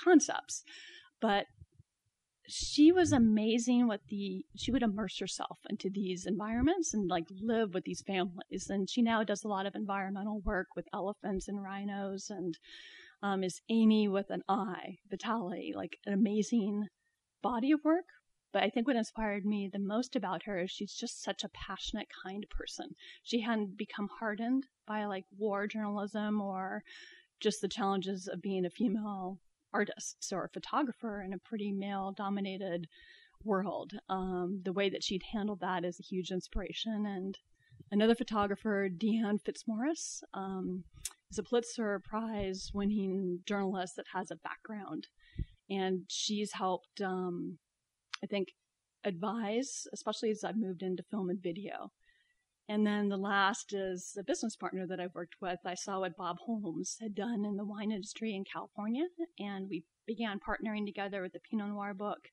concepts, 0.00 0.62
but 1.20 1.46
she 2.48 2.92
was 2.92 3.12
amazing 3.12 3.88
with 3.88 4.00
the 4.08 4.44
she 4.56 4.72
would 4.72 4.82
immerse 4.82 5.18
herself 5.18 5.58
into 5.68 5.90
these 5.90 6.24
environments 6.24 6.94
and 6.94 7.08
like 7.08 7.26
live 7.42 7.74
with 7.74 7.84
these 7.84 8.02
families. 8.06 8.68
And 8.70 8.88
she 8.88 9.02
now 9.02 9.22
does 9.22 9.44
a 9.44 9.48
lot 9.48 9.66
of 9.66 9.74
environmental 9.74 10.40
work 10.40 10.68
with 10.74 10.86
elephants 10.94 11.46
and 11.46 11.62
rhinos 11.62 12.30
and 12.30 12.56
um, 13.22 13.44
is 13.44 13.60
Ami 13.70 14.08
with 14.08 14.30
an 14.30 14.42
eye 14.48 14.96
Vitale 15.10 15.72
like 15.74 15.98
an 16.06 16.14
amazing 16.14 16.86
body 17.42 17.70
of 17.70 17.80
work. 17.84 18.06
But 18.50 18.62
i 18.62 18.70
think 18.70 18.86
what 18.86 18.96
inspired 18.96 19.44
me 19.44 19.68
the 19.70 19.78
most 19.78 20.16
about 20.16 20.44
her 20.44 20.58
is 20.58 20.70
she's 20.70 20.94
just 20.94 21.22
such 21.22 21.44
a 21.44 21.50
passionate 21.50 22.08
kind 22.24 22.46
person. 22.48 22.94
She 23.22 23.42
hadn't 23.42 23.76
become 23.76 24.08
hardened 24.20 24.64
by 24.86 25.04
like 25.04 25.26
war 25.36 25.66
journalism 25.66 26.40
or 26.40 26.82
just 27.40 27.60
the 27.60 27.68
challenges 27.68 28.26
of 28.26 28.40
being 28.40 28.64
a 28.64 28.70
female 28.70 29.38
artist 29.72 30.32
or 30.32 30.44
a 30.44 30.48
photographer 30.48 31.22
in 31.22 31.32
a 31.32 31.38
pretty 31.38 31.72
male 31.72 32.12
dominated 32.16 32.86
world. 33.44 33.92
Um, 34.08 34.60
the 34.64 34.72
way 34.72 34.88
that 34.90 35.04
she'd 35.04 35.22
handled 35.32 35.60
that 35.60 35.84
is 35.84 35.98
a 36.00 36.02
huge 36.02 36.30
inspiration. 36.30 37.06
And 37.06 37.38
another 37.90 38.14
photographer, 38.14 38.88
Deanne 38.88 39.40
Fitzmaurice, 39.44 40.22
um, 40.34 40.84
is 41.30 41.38
a 41.38 41.42
Pulitzer 41.42 42.00
Prize 42.04 42.70
winning 42.74 43.40
journalist 43.46 43.96
that 43.96 44.06
has 44.14 44.30
a 44.30 44.36
background. 44.36 45.08
And 45.70 46.02
she's 46.08 46.52
helped, 46.52 47.00
um, 47.00 47.58
I 48.22 48.26
think, 48.26 48.48
advise, 49.04 49.86
especially 49.92 50.30
as 50.30 50.42
I've 50.42 50.56
moved 50.56 50.82
into 50.82 51.04
film 51.10 51.30
and 51.30 51.42
video. 51.42 51.92
And 52.68 52.86
then 52.86 53.08
the 53.08 53.16
last 53.16 53.72
is 53.72 54.14
a 54.18 54.22
business 54.22 54.54
partner 54.54 54.86
that 54.86 55.00
I've 55.00 55.14
worked 55.14 55.36
with. 55.40 55.58
I 55.64 55.74
saw 55.74 56.00
what 56.00 56.16
Bob 56.16 56.36
Holmes 56.44 56.96
had 57.00 57.14
done 57.14 57.44
in 57.46 57.56
the 57.56 57.64
wine 57.64 57.90
industry 57.90 58.34
in 58.34 58.44
California, 58.44 59.06
and 59.38 59.68
we 59.70 59.84
began 60.06 60.38
partnering 60.38 60.84
together 60.84 61.22
with 61.22 61.32
the 61.32 61.40
Pinot 61.40 61.68
Noir 61.68 61.94
book. 61.94 62.28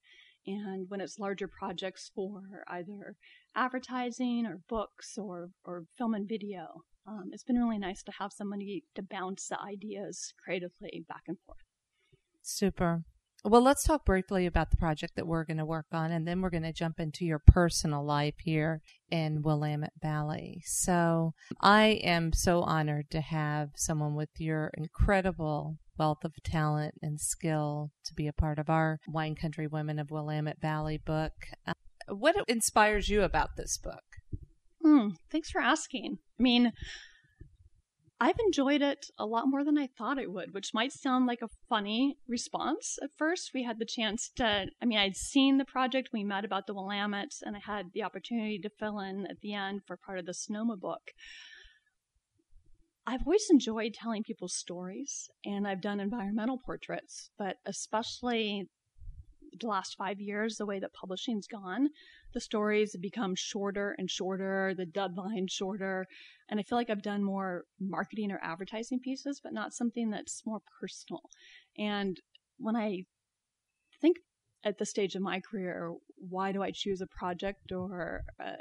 And 0.45 0.89
when 0.89 1.01
it's 1.01 1.17
larger 1.17 1.47
projects 1.47 2.11
for 2.13 2.41
either 2.67 3.15
advertising 3.55 4.45
or 4.45 4.59
books 4.67 5.17
or, 5.17 5.49
or 5.63 5.85
film 5.97 6.13
and 6.13 6.27
video, 6.27 6.81
um, 7.07 7.29
it's 7.31 7.43
been 7.43 7.57
really 7.57 7.79
nice 7.79 8.03
to 8.03 8.11
have 8.19 8.31
somebody 8.33 8.83
to 8.95 9.01
bounce 9.01 9.47
the 9.47 9.59
ideas 9.61 10.33
creatively 10.43 11.05
back 11.07 11.23
and 11.27 11.37
forth. 11.45 11.59
Super. 12.41 13.03
Well, 13.47 13.61
let's 13.61 13.83
talk 13.83 14.05
briefly 14.05 14.47
about 14.47 14.71
the 14.71 14.77
project 14.77 15.15
that 15.15 15.27
we're 15.27 15.45
going 15.45 15.57
to 15.57 15.65
work 15.65 15.85
on, 15.91 16.11
and 16.11 16.27
then 16.27 16.41
we're 16.41 16.49
going 16.49 16.63
to 16.63 16.73
jump 16.73 16.99
into 16.99 17.25
your 17.25 17.37
personal 17.37 18.03
life 18.03 18.33
here 18.43 18.81
in 19.11 19.43
Willamette 19.43 19.93
Valley. 20.01 20.63
So, 20.65 21.35
I 21.61 21.99
am 22.03 22.33
so 22.33 22.63
honored 22.63 23.11
to 23.11 23.21
have 23.21 23.69
someone 23.75 24.15
with 24.15 24.29
your 24.39 24.71
incredible 24.75 25.77
wealth 25.95 26.25
of 26.25 26.33
talent 26.43 26.95
and 27.03 27.19
skill 27.19 27.91
to 28.05 28.15
be 28.15 28.25
a 28.25 28.33
part 28.33 28.57
of 28.57 28.67
our 28.67 28.99
Wine 29.07 29.35
Country 29.35 29.67
Women 29.67 29.99
of 29.99 30.09
Willamette 30.09 30.59
Valley 30.59 30.97
book. 30.97 31.33
Uh, 31.67 31.73
what 32.07 32.35
inspires 32.47 33.09
you 33.09 33.21
about 33.21 33.49
this 33.57 33.77
book? 33.77 34.05
Hmm, 34.83 35.09
thanks 35.31 35.51
for 35.51 35.61
asking. 35.61 36.17
I 36.39 36.41
mean, 36.41 36.71
I've 38.19 38.39
enjoyed 38.39 38.81
it 38.81 39.07
a 39.19 39.25
lot 39.25 39.47
more 39.47 39.65
than 39.65 39.77
I 39.77 39.87
thought 39.87 40.17
it 40.17 40.31
would, 40.31 40.53
which 40.53 40.73
might 40.73 40.93
sound 40.93 41.25
like 41.25 41.41
a 41.41 41.49
funny 41.67 42.17
response 42.27 42.97
at 43.03 43.09
first. 43.17 43.51
We 43.53 43.63
had 43.63 43.77
the 43.77 43.85
chance 43.85 44.31
to, 44.37 44.67
I 44.81 44.85
mean, 44.85 44.97
I'd 44.97 45.17
seen 45.17 45.57
the 45.57 45.65
project, 45.65 46.09
we 46.13 46.23
met 46.23 46.45
about 46.45 46.65
the 46.65 46.73
Willamettes, 46.73 47.41
and 47.41 47.57
I 47.57 47.59
had 47.59 47.87
the 47.93 48.03
opportunity 48.03 48.57
to 48.59 48.69
fill 48.69 48.99
in 48.99 49.27
at 49.29 49.41
the 49.41 49.53
end 49.53 49.81
for 49.85 49.97
part 49.97 50.19
of 50.19 50.25
the 50.25 50.33
Sonoma 50.33 50.77
book. 50.77 51.11
I've 53.05 53.21
always 53.25 53.47
enjoyed 53.51 53.93
telling 53.93 54.23
people's 54.23 54.55
stories, 54.55 55.29
and 55.43 55.67
I've 55.67 55.81
done 55.81 55.99
environmental 55.99 56.57
portraits, 56.57 57.29
but 57.37 57.57
especially 57.65 58.69
the 59.59 59.67
last 59.67 59.95
five 59.97 60.21
years, 60.21 60.55
the 60.55 60.65
way 60.65 60.79
that 60.79 60.93
publishing's 60.93 61.47
gone, 61.47 61.89
the 62.35 62.41
stories 62.41 62.95
become 63.01 63.33
shorter 63.33 63.95
and 63.97 64.11
shorter, 64.11 64.73
the 64.77 64.85
deadline 64.85 65.47
shorter. 65.49 66.05
And 66.49 66.59
I 66.59 66.63
feel 66.63 66.77
like 66.77 66.89
I've 66.89 67.01
done 67.01 67.23
more 67.23 67.63
marketing 67.79 68.29
or 68.29 68.39
advertising 68.43 68.99
pieces, 68.99 69.39
but 69.41 69.53
not 69.53 69.73
something 69.73 70.11
that's 70.11 70.43
more 70.45 70.59
personal. 70.79 71.21
And 71.79 72.19
when 72.57 72.75
I 72.75 73.05
think 74.01 74.17
at 74.65 74.77
this 74.77 74.89
stage 74.89 75.15
of 75.15 75.21
my 75.21 75.39
career, 75.39 75.93
why 76.17 76.51
do 76.51 76.61
I 76.61 76.71
choose 76.73 77.01
a 77.01 77.07
project 77.07 77.71
or 77.71 78.23
a, 78.39 78.53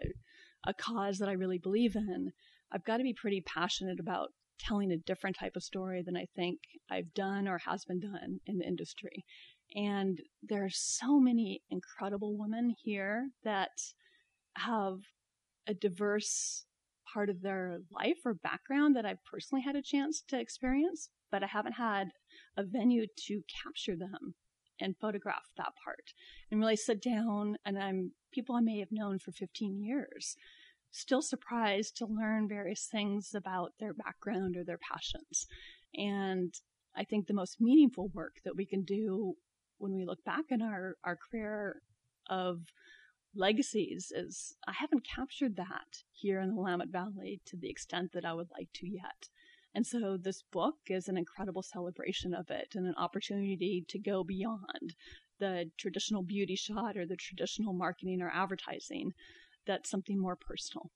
a 0.66 0.72
cause 0.72 1.18
that 1.18 1.28
I 1.28 1.32
really 1.32 1.58
believe 1.58 1.96
in? 1.96 2.30
I've 2.72 2.84
got 2.84 2.98
to 2.98 3.02
be 3.02 3.14
pretty 3.14 3.42
passionate 3.42 3.98
about 3.98 4.28
telling 4.60 4.92
a 4.92 4.96
different 4.96 5.36
type 5.36 5.56
of 5.56 5.64
story 5.64 6.00
than 6.04 6.16
I 6.16 6.26
think 6.36 6.60
I've 6.88 7.12
done 7.12 7.48
or 7.48 7.58
has 7.66 7.84
been 7.84 7.98
done 7.98 8.38
in 8.46 8.58
the 8.58 8.66
industry. 8.66 9.24
And 9.74 10.20
there 10.42 10.64
are 10.64 10.70
so 10.70 11.18
many 11.18 11.62
incredible 11.70 12.36
women 12.38 12.74
here 12.82 13.30
that 13.42 13.70
have 14.56 14.98
a 15.66 15.74
diverse 15.74 16.64
part 17.12 17.28
of 17.28 17.42
their 17.42 17.78
life 17.90 18.18
or 18.24 18.34
background 18.34 18.96
that 18.96 19.06
I've 19.06 19.24
personally 19.24 19.62
had 19.62 19.76
a 19.76 19.82
chance 19.82 20.22
to 20.28 20.38
experience, 20.38 21.10
but 21.30 21.42
I 21.42 21.46
haven't 21.46 21.72
had 21.72 22.08
a 22.56 22.64
venue 22.64 23.06
to 23.26 23.42
capture 23.62 23.96
them 23.96 24.34
and 24.80 24.96
photograph 25.00 25.44
that 25.56 25.72
part 25.84 26.12
and 26.50 26.60
really 26.60 26.76
sit 26.76 27.00
down 27.02 27.56
and 27.64 27.78
I'm 27.78 28.12
people 28.32 28.56
I 28.56 28.60
may 28.60 28.80
have 28.80 28.88
known 28.90 29.20
for 29.20 29.30
15 29.30 29.80
years 29.80 30.36
still 30.94 31.22
surprised 31.22 31.96
to 31.96 32.06
learn 32.06 32.48
various 32.48 32.86
things 32.90 33.34
about 33.34 33.72
their 33.80 33.92
background 33.92 34.56
or 34.56 34.64
their 34.64 34.78
passions. 34.78 35.46
And 35.94 36.54
I 36.96 37.02
think 37.02 37.26
the 37.26 37.34
most 37.34 37.60
meaningful 37.60 38.10
work 38.14 38.36
that 38.44 38.56
we 38.56 38.64
can 38.64 38.84
do 38.84 39.34
when 39.78 39.94
we 39.94 40.04
look 40.04 40.24
back 40.24 40.44
in 40.50 40.62
our, 40.62 40.96
our 41.04 41.16
career 41.16 41.80
of 42.28 42.60
legacies 43.34 44.12
is 44.14 44.54
I 44.66 44.72
haven't 44.72 45.06
captured 45.06 45.56
that 45.56 46.02
here 46.12 46.40
in 46.40 46.48
the 46.48 46.54
Willamette 46.54 46.88
Valley 46.88 47.40
to 47.46 47.56
the 47.56 47.68
extent 47.68 48.12
that 48.12 48.24
I 48.24 48.32
would 48.32 48.50
like 48.50 48.68
to 48.74 48.86
yet. 48.86 49.28
And 49.74 49.86
so 49.86 50.16
this 50.16 50.42
book 50.52 50.76
is 50.88 51.08
an 51.08 51.16
incredible 51.16 51.62
celebration 51.62 52.32
of 52.32 52.48
it 52.50 52.74
and 52.74 52.86
an 52.86 52.94
opportunity 52.96 53.84
to 53.88 53.98
go 53.98 54.22
beyond 54.22 54.94
the 55.40 55.70
traditional 55.78 56.22
beauty 56.22 56.54
shot 56.54 56.96
or 56.96 57.06
the 57.06 57.16
traditional 57.16 57.72
marketing 57.72 58.22
or 58.22 58.30
advertising. 58.32 59.12
That's 59.66 59.90
something 59.90 60.20
more 60.20 60.36
personal. 60.36 60.90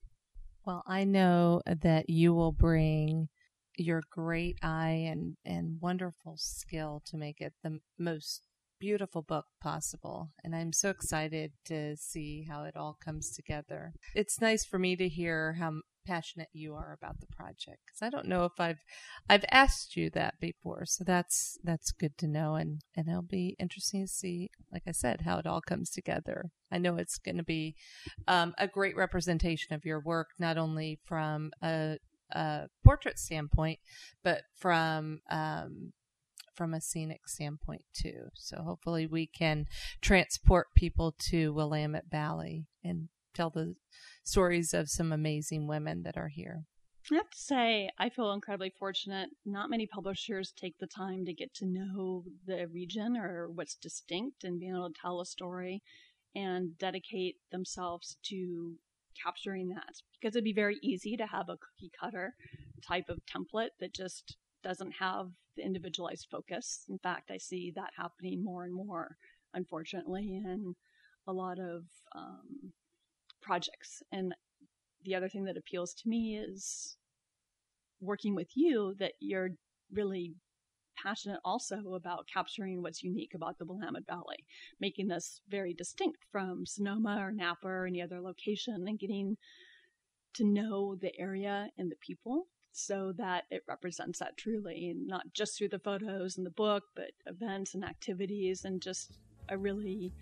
Well, 0.65 0.83
I 0.87 1.03
know 1.03 1.61
that 1.65 2.09
you 2.09 2.33
will 2.33 2.53
bring 2.53 3.27
your 3.77 4.03
great 4.09 4.57
eye 4.61 5.07
and, 5.09 5.35
and 5.45 5.79
wonderful 5.81 6.35
skill 6.37 7.01
to 7.05 7.17
make 7.17 7.41
it 7.41 7.53
the 7.63 7.79
most 7.97 8.43
beautiful 8.79 9.21
book 9.21 9.45
possible. 9.61 10.29
And 10.43 10.55
I'm 10.55 10.73
so 10.73 10.89
excited 10.89 11.51
to 11.65 11.95
see 11.97 12.45
how 12.49 12.63
it 12.63 12.75
all 12.75 12.97
comes 13.03 13.31
together. 13.31 13.93
It's 14.15 14.41
nice 14.41 14.65
for 14.65 14.79
me 14.79 14.95
to 14.95 15.07
hear 15.07 15.53
how 15.53 15.81
passionate 16.05 16.47
you 16.53 16.73
are 16.73 16.97
about 16.99 17.19
the 17.19 17.27
project 17.27 17.79
because 17.85 18.01
I 18.01 18.09
don't 18.09 18.27
know 18.27 18.45
if 18.45 18.53
I've 18.57 18.79
I've 19.29 19.45
asked 19.51 19.95
you 19.95 20.09
that 20.11 20.39
before. 20.39 20.85
So 20.85 21.03
that's 21.03 21.57
that's 21.63 21.91
good 21.91 22.17
to 22.17 22.27
know 22.27 22.55
and 22.55 22.81
and 22.95 23.07
it'll 23.07 23.21
be 23.21 23.55
interesting 23.59 24.05
to 24.05 24.07
see 24.07 24.49
like 24.71 24.83
I 24.87 24.91
said 24.91 25.21
how 25.21 25.37
it 25.37 25.45
all 25.45 25.61
comes 25.61 25.91
together. 25.91 26.49
I 26.71 26.77
know 26.79 26.95
it's 26.95 27.19
going 27.19 27.37
to 27.37 27.43
be 27.43 27.75
um, 28.27 28.53
a 28.57 28.67
great 28.67 28.95
representation 28.95 29.75
of 29.75 29.85
your 29.85 29.99
work 29.99 30.29
not 30.39 30.57
only 30.57 30.99
from 31.05 31.51
a, 31.61 31.97
a 32.31 32.67
portrait 32.83 33.19
standpoint 33.19 33.79
but 34.23 34.41
from 34.57 35.19
um, 35.29 35.93
from 36.59 36.73
a 36.73 36.81
scenic 36.81 37.21
standpoint 37.25 37.83
too. 37.93 38.27
So 38.35 38.57
hopefully 38.63 39.07
we 39.07 39.25
can 39.25 39.65
transport 40.01 40.67
people 40.75 41.15
to 41.29 41.53
Willamette 41.53 42.11
Valley 42.11 42.65
and 42.83 43.07
tell 43.33 43.49
the 43.49 43.75
stories 44.25 44.73
of 44.73 44.89
some 44.89 45.13
amazing 45.13 45.67
women 45.67 46.03
that 46.03 46.17
are 46.17 46.27
here. 46.27 46.65
I 47.09 47.15
have 47.15 47.29
to 47.29 47.37
say, 47.37 47.89
I 47.97 48.09
feel 48.09 48.33
incredibly 48.33 48.73
fortunate. 48.77 49.29
Not 49.45 49.69
many 49.69 49.87
publishers 49.87 50.51
take 50.51 50.77
the 50.79 50.85
time 50.85 51.23
to 51.25 51.33
get 51.33 51.53
to 51.55 51.65
know 51.65 52.25
the 52.45 52.67
region 52.67 53.15
or 53.15 53.47
what's 53.49 53.75
distinct 53.75 54.43
and 54.43 54.59
being 54.59 54.75
able 54.75 54.89
to 54.89 55.01
tell 55.01 55.21
a 55.21 55.25
story 55.25 55.81
and 56.35 56.77
dedicate 56.77 57.37
themselves 57.53 58.17
to 58.25 58.73
capturing 59.23 59.69
that. 59.69 59.93
Because 60.19 60.35
it'd 60.35 60.43
be 60.43 60.51
very 60.51 60.77
easy 60.83 61.15
to 61.15 61.25
have 61.25 61.47
a 61.47 61.55
cookie 61.55 61.91
cutter 61.97 62.35
type 62.85 63.05
of 63.07 63.19
template 63.25 63.69
that 63.79 63.93
just 63.93 64.35
doesn't 64.63 64.93
have 64.99 65.27
the 65.55 65.65
individualized 65.65 66.27
focus. 66.31 66.85
In 66.89 66.99
fact, 66.99 67.31
I 67.31 67.37
see 67.37 67.71
that 67.75 67.91
happening 67.97 68.43
more 68.43 68.63
and 68.63 68.73
more, 68.73 69.17
unfortunately, 69.53 70.41
in 70.43 70.75
a 71.27 71.33
lot 71.33 71.59
of 71.59 71.83
um, 72.15 72.73
projects. 73.41 74.01
And 74.11 74.33
the 75.03 75.15
other 75.15 75.29
thing 75.29 75.45
that 75.45 75.57
appeals 75.57 75.93
to 75.95 76.09
me 76.09 76.37
is 76.37 76.97
working 78.01 78.35
with 78.35 78.49
you 78.55 78.95
that 78.99 79.13
you're 79.19 79.51
really 79.91 80.33
passionate 81.01 81.39
also 81.45 81.93
about 81.95 82.27
capturing 82.31 82.81
what's 82.81 83.03
unique 83.03 83.33
about 83.33 83.57
the 83.57 83.65
Willamette 83.65 84.05
Valley, 84.07 84.45
making 84.79 85.07
this 85.07 85.41
very 85.49 85.73
distinct 85.73 86.19
from 86.31 86.65
Sonoma 86.65 87.17
or 87.19 87.31
Napa 87.31 87.67
or 87.67 87.87
any 87.87 88.01
other 88.01 88.19
location 88.21 88.85
and 88.87 88.99
getting 88.99 89.37
to 90.35 90.43
know 90.43 90.95
the 90.95 91.11
area 91.17 91.69
and 91.77 91.89
the 91.89 91.95
people 92.05 92.47
so 92.71 93.13
that 93.17 93.45
it 93.49 93.63
represents 93.67 94.19
that 94.19 94.37
truly, 94.37 94.93
not 94.95 95.33
just 95.33 95.57
through 95.57 95.69
the 95.69 95.79
photos 95.79 96.37
and 96.37 96.45
the 96.45 96.51
book, 96.51 96.83
but 96.95 97.11
events 97.25 97.73
and 97.73 97.83
activities, 97.83 98.65
and 98.65 98.81
just 98.81 99.17
a 99.49 99.57
really, 99.57 100.13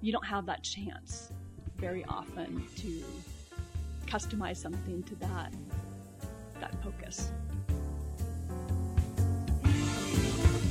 you 0.00 0.12
don't 0.12 0.26
have 0.26 0.46
that 0.46 0.62
chance 0.62 1.32
very 1.76 2.04
often 2.06 2.64
to 2.76 3.02
customize 4.06 4.56
something 4.56 5.02
to 5.04 5.14
that 5.16 5.52
that 6.60 6.74
focus. 6.82 7.30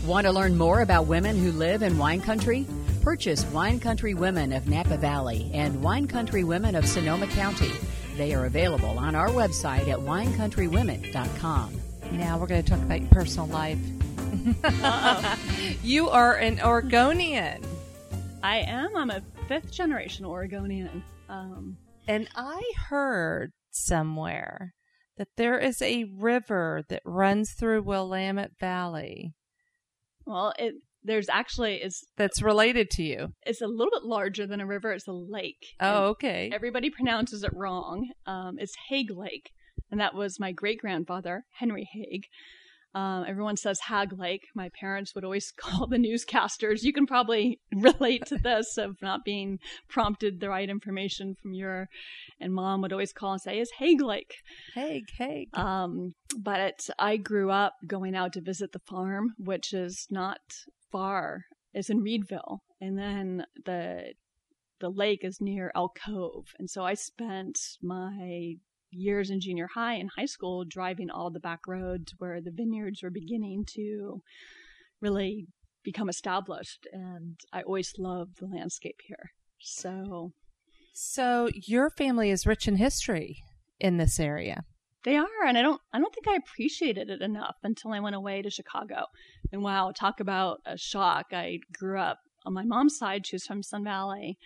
Want 0.05 0.25
to 0.25 0.33
learn 0.33 0.57
more 0.57 0.81
about 0.81 1.07
women 1.07 1.37
who 1.37 1.51
live 1.51 1.81
in 1.81 1.97
wine 1.97 2.21
country? 2.21 2.67
Purchase 3.01 3.45
Wine 3.47 3.81
Country 3.81 4.13
Women 4.13 4.53
of 4.53 4.69
Napa 4.69 4.97
Valley 4.97 5.51
and 5.53 5.81
Wine 5.81 6.07
Country 6.07 6.45
Women 6.45 6.73
of 6.73 6.87
Sonoma 6.87 7.27
County. 7.27 7.71
They 8.15 8.33
are 8.33 8.45
available 8.45 8.99
on 8.99 9.15
our 9.15 9.29
website 9.29 9.87
at 9.87 9.97
winecountrywomen.com. 9.97 11.81
Now 12.11 12.37
we're 12.37 12.47
going 12.47 12.63
to 12.63 12.69
talk 12.69 12.81
about 12.81 13.01
your 13.01 13.09
personal 13.09 13.47
life. 13.47 13.79
you 15.83 16.09
are 16.09 16.35
an 16.35 16.61
Oregonian. 16.61 17.63
I 18.43 18.57
am. 18.57 18.95
I'm 18.95 19.09
a 19.09 19.21
fifth 19.47 19.71
generation 19.71 20.25
Oregonian. 20.25 21.03
Um, 21.27 21.77
and 22.07 22.27
I 22.35 22.61
heard 22.89 23.51
somewhere 23.71 24.75
that 25.17 25.29
there 25.37 25.57
is 25.57 25.81
a 25.81 26.03
river 26.03 26.83
that 26.89 27.01
runs 27.05 27.53
through 27.53 27.81
Willamette 27.81 28.59
Valley. 28.59 29.33
Well, 30.25 30.53
it 30.59 30.75
there's 31.03 31.29
actually 31.29 31.75
is 31.75 32.05
that's 32.17 32.41
related 32.41 32.89
to 32.91 33.03
you. 33.03 33.33
It's 33.45 33.61
a 33.61 33.67
little 33.67 33.91
bit 33.91 34.03
larger 34.03 34.47
than 34.47 34.61
a 34.61 34.65
river. 34.65 34.91
It's 34.91 35.07
a 35.07 35.13
lake. 35.13 35.65
Oh, 35.79 36.05
okay. 36.09 36.49
Everybody 36.53 36.89
pronounces 36.89 37.43
it 37.43 37.51
wrong. 37.53 38.09
Um, 38.25 38.57
it's 38.57 38.75
Hague 38.89 39.11
Lake, 39.11 39.51
and 39.91 39.99
that 39.99 40.15
was 40.15 40.39
my 40.39 40.51
great 40.51 40.79
grandfather 40.79 41.43
Henry 41.59 41.87
Hague. 41.91 42.25
Um, 42.95 43.25
everyone 43.27 43.57
says 43.57 43.79
Hag 43.79 44.13
Lake. 44.13 44.43
My 44.53 44.69
parents 44.79 45.15
would 45.15 45.23
always 45.23 45.51
call 45.57 45.87
the 45.87 45.97
newscasters. 45.97 46.83
You 46.83 46.93
can 46.93 47.07
probably 47.07 47.59
relate 47.75 48.25
to 48.27 48.37
this 48.37 48.77
of 48.77 49.01
not 49.01 49.25
being 49.25 49.59
prompted 49.89 50.39
the 50.39 50.49
right 50.49 50.69
information 50.69 51.35
from 51.41 51.53
your, 51.53 51.87
and 52.39 52.53
mom 52.53 52.81
would 52.81 52.93
always 52.93 53.13
call 53.13 53.33
and 53.33 53.41
say, 53.41 53.59
"Is 53.59 53.71
Hague 53.79 54.01
Lake?" 54.01 54.35
Hague, 54.75 55.09
Hague. 55.17 55.49
Um, 55.57 56.13
but 56.37 56.87
I 56.99 57.17
grew 57.17 57.49
up 57.49 57.73
going 57.87 58.15
out 58.15 58.33
to 58.33 58.41
visit 58.41 58.71
the 58.71 58.79
farm, 58.87 59.33
which 59.37 59.73
is 59.73 60.07
not 60.09 60.39
far. 60.93 61.41
It's 61.73 61.89
in 61.89 62.01
Reedville, 62.01 62.59
and 62.79 62.97
then 62.97 63.45
the 63.65 64.13
the 64.79 64.89
lake 64.89 65.23
is 65.23 65.41
near 65.41 65.71
Elk 65.75 65.99
Cove, 66.05 66.45
and 66.57 66.69
so 66.69 66.85
I 66.85 66.93
spent 66.93 67.59
my 67.81 68.55
years 68.95 69.29
in 69.29 69.39
junior 69.41 69.67
high 69.73 69.95
and 69.95 70.09
high 70.15 70.25
school 70.25 70.63
driving 70.67 71.09
all 71.09 71.31
the 71.31 71.39
back 71.39 71.61
roads 71.67 72.13
where 72.19 72.39
the 72.41 72.51
vineyards 72.51 73.01
were 73.01 73.09
beginning 73.09 73.65
to 73.75 74.21
really 75.01 75.47
become 75.83 76.09
established 76.09 76.87
and 76.93 77.39
I 77.51 77.63
always 77.63 77.93
loved 77.97 78.39
the 78.39 78.45
landscape 78.45 78.99
here. 79.05 79.31
So 79.59 80.31
so 80.93 81.49
your 81.53 81.89
family 81.89 82.29
is 82.29 82.45
rich 82.45 82.67
in 82.67 82.77
history 82.77 83.37
in 83.79 83.97
this 83.97 84.19
area. 84.19 84.63
They 85.03 85.17
are, 85.17 85.45
and 85.45 85.57
I 85.57 85.61
don't 85.61 85.81
I 85.91 85.99
don't 85.99 86.13
think 86.13 86.27
I 86.27 86.35
appreciated 86.35 87.09
it 87.09 87.21
enough 87.21 87.55
until 87.63 87.91
I 87.91 87.99
went 87.99 88.15
away 88.15 88.41
to 88.41 88.49
Chicago. 88.49 89.05
And 89.51 89.61
wow, 89.61 89.91
talk 89.91 90.19
about 90.19 90.61
a 90.65 90.77
shock. 90.77 91.27
I 91.31 91.59
grew 91.77 91.99
up 91.99 92.19
on 92.45 92.53
my 92.53 92.63
mom's 92.63 92.97
side, 92.97 93.25
she 93.25 93.35
was 93.35 93.45
from 93.45 93.63
Sun 93.63 93.83
Valley. 93.83 94.37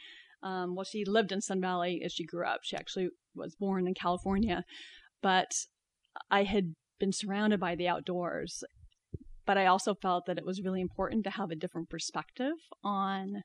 Um, 0.43 0.75
well, 0.75 0.85
she 0.85 1.03
lived 1.05 1.31
in 1.31 1.41
Sun 1.41 1.61
Valley 1.61 2.01
as 2.03 2.13
she 2.13 2.25
grew 2.25 2.45
up. 2.45 2.59
She 2.63 2.75
actually 2.75 3.09
was 3.35 3.55
born 3.55 3.87
in 3.87 3.93
California, 3.93 4.63
but 5.21 5.51
I 6.29 6.43
had 6.43 6.75
been 6.99 7.11
surrounded 7.11 7.59
by 7.59 7.75
the 7.75 7.87
outdoors. 7.87 8.63
But 9.45 9.57
I 9.57 9.65
also 9.65 9.95
felt 9.95 10.25
that 10.25 10.37
it 10.37 10.45
was 10.45 10.61
really 10.61 10.81
important 10.81 11.23
to 11.23 11.29
have 11.31 11.51
a 11.51 11.55
different 11.55 11.89
perspective 11.89 12.53
on 12.83 13.43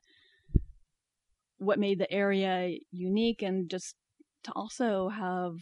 what 1.57 1.79
made 1.79 1.97
the 1.97 2.11
area 2.11 2.77
unique 2.91 3.41
and 3.41 3.69
just 3.69 3.95
to 4.43 4.51
also 4.53 5.09
have 5.09 5.53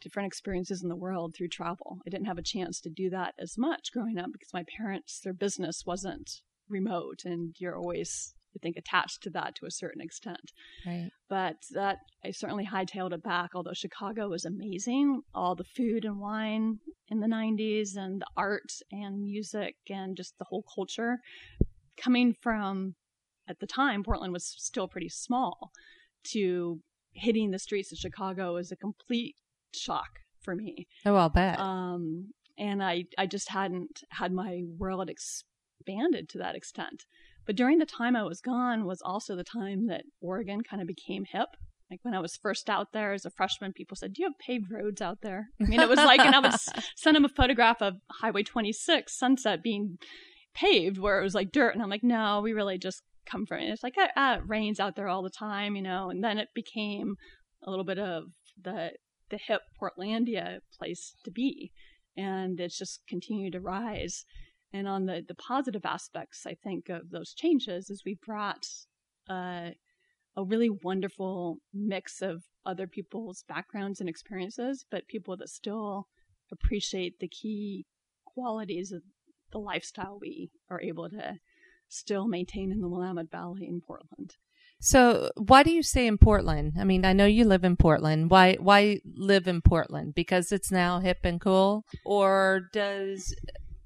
different 0.00 0.26
experiences 0.26 0.82
in 0.82 0.88
the 0.88 0.96
world 0.96 1.34
through 1.34 1.48
travel. 1.48 1.98
I 2.06 2.10
didn't 2.10 2.26
have 2.26 2.38
a 2.38 2.42
chance 2.42 2.80
to 2.80 2.90
do 2.90 3.10
that 3.10 3.34
as 3.38 3.56
much 3.56 3.92
growing 3.92 4.18
up 4.18 4.30
because 4.32 4.52
my 4.52 4.64
parents, 4.76 5.20
their 5.22 5.32
business 5.32 5.84
wasn't 5.86 6.42
remote 6.68 7.22
and 7.24 7.54
you're 7.58 7.76
always 7.76 8.34
I 8.56 8.58
think 8.62 8.76
attached 8.76 9.22
to 9.22 9.30
that 9.30 9.54
to 9.56 9.66
a 9.66 9.70
certain 9.70 10.00
extent. 10.00 10.52
Right. 10.86 11.10
But 11.28 11.56
that 11.72 11.98
I 12.24 12.30
certainly 12.30 12.66
hightailed 12.66 13.12
it 13.12 13.22
back. 13.22 13.50
Although 13.54 13.74
Chicago 13.74 14.28
was 14.28 14.44
amazing, 14.44 15.22
all 15.34 15.54
the 15.54 15.64
food 15.64 16.04
and 16.04 16.18
wine 16.18 16.78
in 17.08 17.20
the 17.20 17.26
'90s, 17.26 17.96
and 17.96 18.22
the 18.22 18.26
art 18.36 18.72
and 18.90 19.22
music, 19.22 19.76
and 19.90 20.16
just 20.16 20.38
the 20.38 20.46
whole 20.48 20.64
culture. 20.74 21.18
Coming 21.98 22.34
from 22.40 22.94
at 23.48 23.60
the 23.60 23.66
time, 23.66 24.02
Portland 24.02 24.32
was 24.32 24.54
still 24.58 24.88
pretty 24.88 25.08
small. 25.08 25.70
To 26.32 26.80
hitting 27.12 27.50
the 27.50 27.58
streets 27.58 27.92
of 27.92 27.98
Chicago 27.98 28.56
is 28.56 28.72
a 28.72 28.76
complete 28.76 29.36
shock 29.78 30.20
for 30.42 30.54
me. 30.54 30.86
Oh, 31.04 31.16
I'll 31.16 31.28
bet. 31.28 31.58
Um, 31.58 32.32
and 32.58 32.82
I, 32.82 33.04
I 33.18 33.26
just 33.26 33.50
hadn't 33.50 34.02
had 34.10 34.32
my 34.32 34.62
world 34.78 35.10
expanded 35.10 36.28
to 36.30 36.38
that 36.38 36.54
extent. 36.54 37.04
But 37.44 37.56
during 37.56 37.78
the 37.78 37.86
time 37.86 38.16
I 38.16 38.24
was 38.24 38.40
gone 38.40 38.86
was 38.86 39.00
also 39.02 39.36
the 39.36 39.44
time 39.44 39.86
that 39.86 40.04
Oregon 40.20 40.62
kind 40.62 40.82
of 40.82 40.88
became 40.88 41.24
hip. 41.24 41.48
Like 41.90 42.00
when 42.02 42.14
I 42.14 42.20
was 42.20 42.36
first 42.36 42.68
out 42.68 42.92
there 42.92 43.12
as 43.12 43.24
a 43.24 43.30
freshman, 43.30 43.72
people 43.72 43.96
said, 43.96 44.12
Do 44.12 44.22
you 44.22 44.28
have 44.28 44.38
paved 44.38 44.72
roads 44.72 45.00
out 45.00 45.18
there? 45.22 45.50
I 45.60 45.64
mean, 45.64 45.80
it 45.80 45.88
was 45.88 45.98
like, 45.98 46.18
and 46.18 46.34
I 46.34 46.40
would 46.40 46.54
send 46.96 47.14
them 47.14 47.24
a 47.24 47.28
photograph 47.28 47.80
of 47.80 47.94
Highway 48.10 48.42
26 48.42 49.16
Sunset 49.16 49.62
being 49.62 49.98
paved 50.52 50.98
where 50.98 51.20
it 51.20 51.22
was 51.22 51.34
like 51.34 51.52
dirt. 51.52 51.74
And 51.74 51.82
I'm 51.82 51.90
like, 51.90 52.02
No, 52.02 52.40
we 52.40 52.52
really 52.52 52.78
just 52.78 53.02
come 53.26 53.46
from 53.46 53.60
it. 53.60 53.70
It's 53.70 53.84
like, 53.84 53.94
it 53.96 54.40
rains 54.46 54.80
out 54.80 54.96
there 54.96 55.08
all 55.08 55.22
the 55.22 55.30
time, 55.30 55.76
you 55.76 55.82
know. 55.82 56.10
And 56.10 56.24
then 56.24 56.38
it 56.38 56.48
became 56.54 57.14
a 57.62 57.70
little 57.70 57.84
bit 57.84 57.98
of 57.98 58.24
the 58.60 58.92
the 59.30 59.38
hip 59.38 59.62
Portlandia 59.80 60.60
place 60.78 61.14
to 61.24 61.30
be. 61.30 61.72
And 62.16 62.58
it's 62.60 62.78
just 62.78 63.02
continued 63.08 63.52
to 63.52 63.60
rise. 63.60 64.24
And 64.72 64.88
on 64.88 65.06
the, 65.06 65.22
the 65.26 65.34
positive 65.34 65.84
aspects, 65.84 66.46
I 66.46 66.54
think, 66.54 66.88
of 66.88 67.10
those 67.10 67.34
changes 67.34 67.90
is 67.90 68.02
we 68.04 68.18
brought 68.24 68.66
uh, 69.28 69.70
a 70.36 70.44
really 70.44 70.70
wonderful 70.70 71.58
mix 71.72 72.20
of 72.22 72.44
other 72.64 72.86
people's 72.86 73.44
backgrounds 73.48 74.00
and 74.00 74.08
experiences, 74.08 74.84
but 74.90 75.08
people 75.08 75.36
that 75.36 75.48
still 75.48 76.08
appreciate 76.50 77.20
the 77.20 77.28
key 77.28 77.86
qualities 78.24 78.92
of 78.92 79.02
the 79.52 79.58
lifestyle 79.58 80.18
we 80.20 80.50
are 80.68 80.80
able 80.80 81.08
to 81.08 81.36
still 81.88 82.26
maintain 82.26 82.72
in 82.72 82.80
the 82.80 82.88
Willamette 82.88 83.30
Valley 83.30 83.66
in 83.66 83.80
Portland. 83.80 84.34
So, 84.80 85.30
why 85.36 85.62
do 85.62 85.70
you 85.70 85.82
stay 85.82 86.06
in 86.06 86.18
Portland? 86.18 86.74
I 86.78 86.84
mean, 86.84 87.04
I 87.04 87.12
know 87.12 87.26
you 87.26 87.44
live 87.44 87.64
in 87.64 87.76
Portland. 87.76 88.30
Why 88.30 88.56
why 88.60 89.00
live 89.16 89.46
in 89.48 89.62
Portland? 89.62 90.14
Because 90.14 90.52
it's 90.52 90.70
now 90.70 91.00
hip 91.00 91.18
and 91.24 91.40
cool, 91.40 91.84
or 92.04 92.68
does 92.72 93.34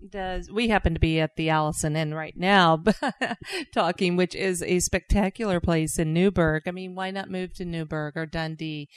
does 0.08 0.50
we 0.50 0.68
happen 0.68 0.94
to 0.94 1.00
be 1.00 1.20
at 1.20 1.36
the 1.36 1.50
Allison 1.50 1.96
Inn 1.96 2.14
right 2.14 2.36
now 2.36 2.82
talking, 3.74 4.16
which 4.16 4.34
is 4.34 4.62
a 4.62 4.80
spectacular 4.80 5.60
place 5.60 5.98
in 5.98 6.14
Newberg. 6.14 6.62
I 6.66 6.70
mean, 6.70 6.94
why 6.94 7.10
not 7.10 7.30
move 7.30 7.54
to 7.54 7.64
Newberg 7.64 8.16
or 8.16 8.26
Dundee 8.26 8.88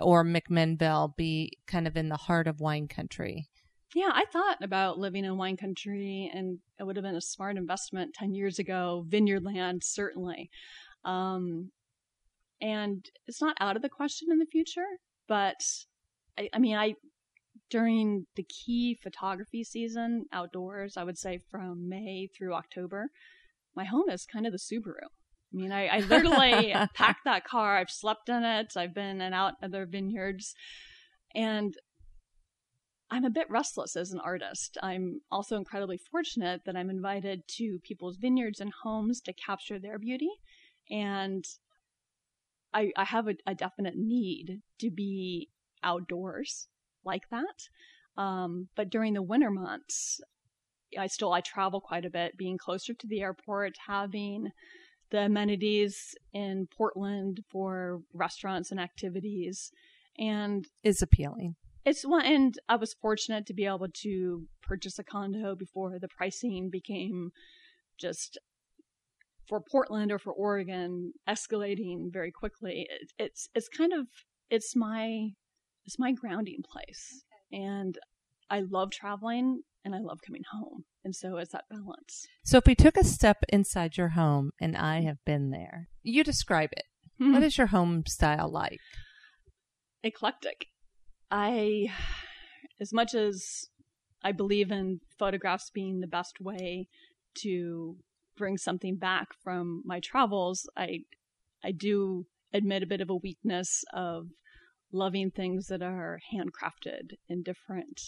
or 0.00 0.24
McMinnville, 0.24 1.16
be 1.16 1.58
kind 1.66 1.86
of 1.86 1.96
in 1.96 2.08
the 2.08 2.16
heart 2.16 2.46
of 2.46 2.60
wine 2.60 2.88
country? 2.88 3.48
Yeah, 3.94 4.10
I 4.12 4.24
thought 4.32 4.62
about 4.62 4.98
living 4.98 5.24
in 5.24 5.36
wine 5.36 5.58
country, 5.58 6.30
and 6.32 6.58
it 6.78 6.84
would 6.84 6.96
have 6.96 7.04
been 7.04 7.14
a 7.14 7.20
smart 7.20 7.58
investment 7.58 8.14
10 8.14 8.34
years 8.34 8.58
ago. 8.58 9.04
Vineyard 9.06 9.44
land, 9.44 9.82
certainly. 9.84 10.50
Um, 11.04 11.70
and 12.60 13.04
it's 13.26 13.42
not 13.42 13.56
out 13.60 13.76
of 13.76 13.82
the 13.82 13.88
question 13.88 14.28
in 14.30 14.38
the 14.38 14.46
future, 14.46 14.86
but 15.28 15.62
I, 16.38 16.48
I 16.52 16.58
mean, 16.58 16.76
I 16.76 16.94
during 17.70 18.26
the 18.36 18.44
key 18.44 18.98
photography 19.02 19.64
season 19.64 20.26
outdoors, 20.32 20.96
I 20.96 21.04
would 21.04 21.18
say 21.18 21.40
from 21.50 21.88
May 21.88 22.28
through 22.36 22.54
October, 22.54 23.08
my 23.74 23.84
home 23.84 24.10
is 24.10 24.26
kind 24.30 24.46
of 24.46 24.52
the 24.52 24.58
Subaru. 24.58 25.06
I 25.52 25.56
mean, 25.56 25.72
I, 25.72 25.86
I 25.86 25.98
literally 26.00 26.74
packed 26.94 27.24
that 27.24 27.44
car. 27.44 27.78
I've 27.78 27.90
slept 27.90 28.28
in 28.28 28.42
it. 28.44 28.74
I've 28.76 28.94
been 28.94 29.20
in 29.20 29.32
out 29.32 29.54
other 29.62 29.86
vineyards, 29.86 30.54
and 31.34 31.74
I'm 33.10 33.24
a 33.24 33.30
bit 33.30 33.50
restless 33.50 33.96
as 33.96 34.12
an 34.12 34.20
artist. 34.20 34.78
I'm 34.82 35.20
also 35.30 35.56
incredibly 35.56 35.98
fortunate 35.98 36.62
that 36.64 36.76
I'm 36.76 36.88
invited 36.88 37.42
to 37.58 37.78
people's 37.82 38.16
vineyards 38.16 38.60
and 38.60 38.72
homes 38.82 39.20
to 39.22 39.34
capture 39.34 39.78
their 39.78 39.98
beauty, 39.98 40.30
and 40.92 41.44
I, 42.74 42.92
I 42.96 43.04
have 43.04 43.26
a, 43.26 43.34
a 43.46 43.54
definite 43.54 43.96
need 43.96 44.60
to 44.78 44.90
be 44.90 45.48
outdoors 45.82 46.68
like 47.04 47.28
that. 47.30 48.20
Um, 48.20 48.68
but 48.76 48.90
during 48.90 49.14
the 49.14 49.22
winter 49.22 49.50
months, 49.50 50.20
I 50.96 51.06
still 51.06 51.32
I 51.32 51.40
travel 51.40 51.80
quite 51.80 52.04
a 52.04 52.10
bit, 52.10 52.36
being 52.36 52.58
closer 52.58 52.92
to 52.92 53.06
the 53.06 53.22
airport, 53.22 53.72
having 53.86 54.50
the 55.10 55.20
amenities 55.20 56.14
in 56.32 56.68
Portland 56.76 57.42
for 57.50 58.02
restaurants 58.12 58.70
and 58.70 58.78
activities, 58.78 59.72
and 60.18 60.66
is 60.84 61.00
appealing. 61.00 61.56
It's 61.84 62.04
one, 62.04 62.24
and 62.24 62.58
I 62.68 62.76
was 62.76 62.94
fortunate 62.94 63.46
to 63.46 63.54
be 63.54 63.66
able 63.66 63.88
to 64.02 64.46
purchase 64.62 64.98
a 64.98 65.04
condo 65.04 65.54
before 65.54 65.98
the 65.98 66.08
pricing 66.08 66.70
became 66.70 67.32
just 67.98 68.38
for 69.48 69.60
Portland 69.60 70.12
or 70.12 70.18
for 70.18 70.32
Oregon 70.32 71.12
escalating 71.28 72.12
very 72.12 72.30
quickly. 72.30 72.86
It, 72.88 73.12
it's 73.18 73.48
it's 73.54 73.68
kind 73.68 73.92
of 73.92 74.06
it's 74.50 74.74
my 74.76 75.30
it's 75.84 75.98
my 75.98 76.12
grounding 76.12 76.62
place. 76.70 77.24
And 77.50 77.98
I 78.50 78.60
love 78.60 78.90
traveling 78.90 79.62
and 79.84 79.94
I 79.94 79.98
love 79.98 80.20
coming 80.24 80.42
home. 80.52 80.84
And 81.04 81.14
so 81.14 81.36
it's 81.38 81.52
that 81.52 81.64
balance. 81.68 82.26
So 82.44 82.58
if 82.58 82.66
we 82.66 82.74
took 82.74 82.96
a 82.96 83.04
step 83.04 83.38
inside 83.48 83.96
your 83.96 84.10
home, 84.10 84.52
and 84.60 84.76
I 84.76 85.00
have 85.02 85.18
been 85.24 85.50
there, 85.50 85.88
you 86.02 86.22
describe 86.22 86.70
it. 86.72 86.84
Mm-hmm. 87.20 87.32
What 87.32 87.42
is 87.42 87.58
your 87.58 87.68
home 87.68 88.04
style 88.06 88.50
like? 88.50 88.78
Eclectic. 90.04 90.66
I, 91.30 91.88
as 92.80 92.92
much 92.92 93.14
as 93.14 93.66
I 94.22 94.32
believe 94.32 94.70
in 94.70 95.00
photographs 95.18 95.70
being 95.70 96.00
the 96.00 96.06
best 96.06 96.40
way 96.40 96.88
to 97.38 97.96
bring 98.42 98.58
something 98.58 98.96
back 98.96 99.28
from 99.44 99.84
my 99.84 100.00
travels, 100.00 100.68
I, 100.76 101.04
I 101.62 101.70
do 101.70 102.26
admit 102.52 102.82
a 102.82 102.88
bit 102.88 103.00
of 103.00 103.08
a 103.08 103.14
weakness 103.14 103.84
of 103.94 104.30
loving 104.92 105.30
things 105.30 105.68
that 105.68 105.80
are 105.80 106.18
handcrafted 106.34 107.12
in 107.28 107.44
different 107.44 108.00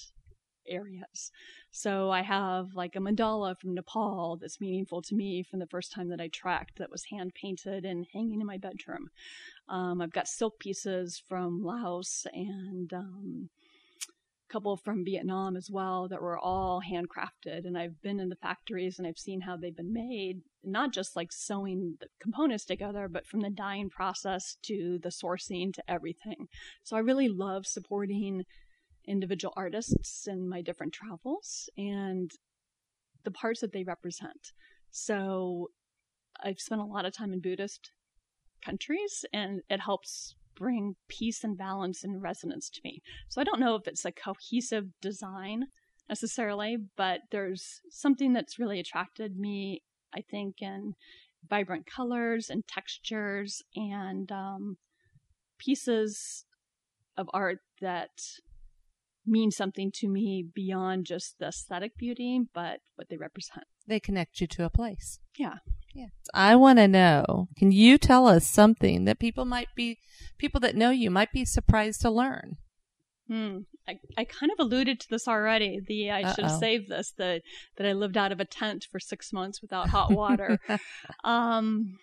areas. 0.69 1.31
So 1.71 2.11
I 2.11 2.23
have 2.23 2.75
like 2.75 2.97
a 2.97 2.99
mandala 2.99 3.55
from 3.61 3.75
Nepal 3.75 4.37
that's 4.41 4.61
meaningful 4.61 5.03
to 5.03 5.15
me 5.15 5.45
from 5.49 5.61
the 5.61 5.69
first 5.69 5.93
time 5.93 6.09
that 6.09 6.21
I 6.21 6.27
tracked 6.27 6.79
that 6.79 6.91
was 6.91 7.05
hand 7.13 7.31
painted 7.41 7.85
and 7.85 8.05
hanging 8.13 8.41
in 8.41 8.47
my 8.49 8.59
bedroom. 8.59 9.11
Um, 9.69 10.01
I've 10.01 10.13
got 10.13 10.27
silk 10.27 10.59
pieces 10.59 11.23
from 11.29 11.63
Laos 11.63 12.27
and 12.33 12.93
um, 12.93 13.51
couple 14.55 14.77
from 14.77 15.05
Vietnam 15.05 15.57
as 15.57 15.69
well 15.69 16.07
that 16.09 16.23
were 16.23 16.39
all 16.39 16.81
handcrafted. 16.81 17.67
And 17.67 17.77
I've 17.77 18.01
been 18.03 18.21
in 18.21 18.29
the 18.29 18.37
factories 18.37 18.99
and 18.99 19.07
I've 19.07 19.19
seen 19.19 19.41
how 19.41 19.57
they've 19.57 19.77
been 19.77 19.93
made, 19.93 20.43
not 20.63 20.93
just 20.93 21.17
like 21.17 21.33
sewing 21.33 21.97
the 21.99 22.07
components 22.21 22.65
together, 22.65 23.09
but 23.09 23.27
from 23.27 23.41
the 23.41 23.51
dyeing 23.51 23.91
process 23.91 24.57
to 24.63 25.01
the 25.03 25.09
sourcing 25.09 25.75
to 25.75 25.83
everything. 25.89 26.47
So 26.85 26.97
I 26.97 27.01
really 27.01 27.29
love 27.29 27.67
supporting 27.67 28.45
individual 29.09 29.53
artists 29.57 30.29
in 30.29 30.49
my 30.49 30.63
different 30.63 30.93
travels 30.93 31.69
and 31.77 32.31
the 33.25 33.33
parts 33.33 33.61
that 33.61 33.73
they 33.73 33.83
represent. 33.83 34.53
So 34.93 35.71
I've 36.45 36.61
spent 36.61 36.81
a 36.81 36.85
lot 36.85 37.07
of 37.07 37.13
time 37.13 37.33
in 37.33 37.41
Buddhist 37.41 37.91
countries 38.65 39.25
and 39.33 39.63
it 39.69 39.81
helps 39.81 40.37
bring 40.55 40.97
peace 41.09 41.45
and 41.45 41.57
balance 41.57 42.05
and 42.05 42.23
resonance 42.23 42.71
to 42.71 42.81
me. 42.85 43.03
So 43.29 43.41
I 43.41 43.45
don't 43.45 43.61
know 43.61 43.75
if 43.75 43.87
it's 43.87 44.05
a 44.05 44.13
cohesive 44.13 44.87
design 45.01 45.67
necessarily, 46.09 46.77
but 46.97 47.21
there's 47.31 47.81
something 47.91 48.33
that's 48.33 48.59
really 48.59 48.81
attracted 48.81 49.39
me, 49.39 49.83
I 50.15 50.21
think, 50.21 50.57
in 50.61 50.95
vibrant 51.49 51.87
colors 51.87 52.51
and 52.51 52.67
textures 52.67 53.63
and 53.75 54.31
um, 54.31 54.77
pieces 55.59 56.45
of 57.17 57.29
art 57.33 57.59
that 57.81 58.11
mean 59.27 59.51
something 59.51 59.91
to 59.93 60.09
me 60.09 60.45
beyond 60.55 61.07
just 61.07 61.39
the 61.39 61.47
aesthetic 61.47 61.97
beauty, 61.97 62.41
but 62.53 62.81
what 62.97 63.09
they 63.09 63.17
represent. 63.17 63.65
They 63.87 64.01
connect 64.01 64.41
you 64.41 64.47
to 64.49 64.65
a 64.65 64.71
place. 64.71 65.19
Yeah. 65.37 65.57
Yeah. 65.95 66.07
I 66.33 66.57
want 66.57 66.79
to 66.79 66.89
know, 66.89 67.49
can 67.57 67.71
you 67.71 67.99
tell 67.99 68.27
us 68.27 68.47
something 68.47 69.05
that 69.05 69.19
people 69.19 69.45
might 69.45 69.69
be, 69.77 69.99
people 70.39 70.61
that 70.61 70.75
know 70.75 70.91
you 70.91 71.11
might 71.11 71.33
be 71.33 71.45
surprised 71.45 72.01
to 72.01 72.11
learn? 72.11 72.57
Hmm. 73.29 73.59
I, 73.87 73.99
I 74.17 74.25
kind 74.25 74.51
of 74.51 74.59
alluded 74.65 74.99
to 75.01 75.09
this 75.11 75.29
already. 75.29 75.81
The 75.87 76.11
I 76.11 76.23
Uh-oh. 76.23 76.33
should 76.35 76.45
have 76.45 76.59
saved 76.59 76.89
this. 76.89 77.13
The 77.17 77.43
that 77.77 77.87
I 77.87 77.93
lived 77.93 78.17
out 78.17 78.33
of 78.33 78.41
a 78.41 78.45
tent 78.47 78.87
for 78.91 78.99
six 78.99 79.33
months 79.33 79.61
without 79.63 79.91
hot 79.91 80.11
water. 80.23 80.59
um, 81.23 81.99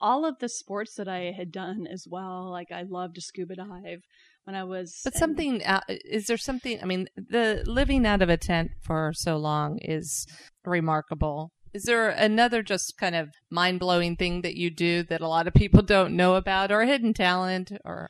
all 0.00 0.24
of 0.24 0.38
the 0.38 0.48
sports 0.48 0.94
that 0.94 1.08
I 1.08 1.32
had 1.36 1.52
done 1.52 1.86
as 1.86 2.06
well. 2.08 2.50
Like 2.50 2.72
I 2.72 2.82
loved 2.82 3.16
to 3.16 3.20
scuba 3.20 3.56
dive 3.56 4.02
when 4.48 4.54
I 4.54 4.64
was. 4.64 5.02
But 5.04 5.14
something 5.14 5.62
uh, 5.62 5.82
is 5.88 6.26
there 6.26 6.38
something? 6.38 6.82
I 6.82 6.86
mean, 6.86 7.06
the 7.16 7.62
living 7.66 8.06
out 8.06 8.22
of 8.22 8.30
a 8.30 8.38
tent 8.38 8.70
for 8.82 9.12
so 9.14 9.36
long 9.36 9.78
is 9.82 10.26
remarkable. 10.64 11.52
Is 11.74 11.82
there 11.82 12.08
another 12.08 12.62
just 12.62 12.96
kind 12.96 13.14
of 13.14 13.28
mind 13.50 13.78
blowing 13.78 14.16
thing 14.16 14.40
that 14.40 14.56
you 14.56 14.70
do 14.70 15.02
that 15.02 15.20
a 15.20 15.28
lot 15.28 15.46
of 15.46 15.52
people 15.52 15.82
don't 15.82 16.16
know 16.16 16.36
about, 16.36 16.72
or 16.72 16.80
a 16.80 16.86
hidden 16.86 17.12
talent 17.12 17.72
or 17.84 18.08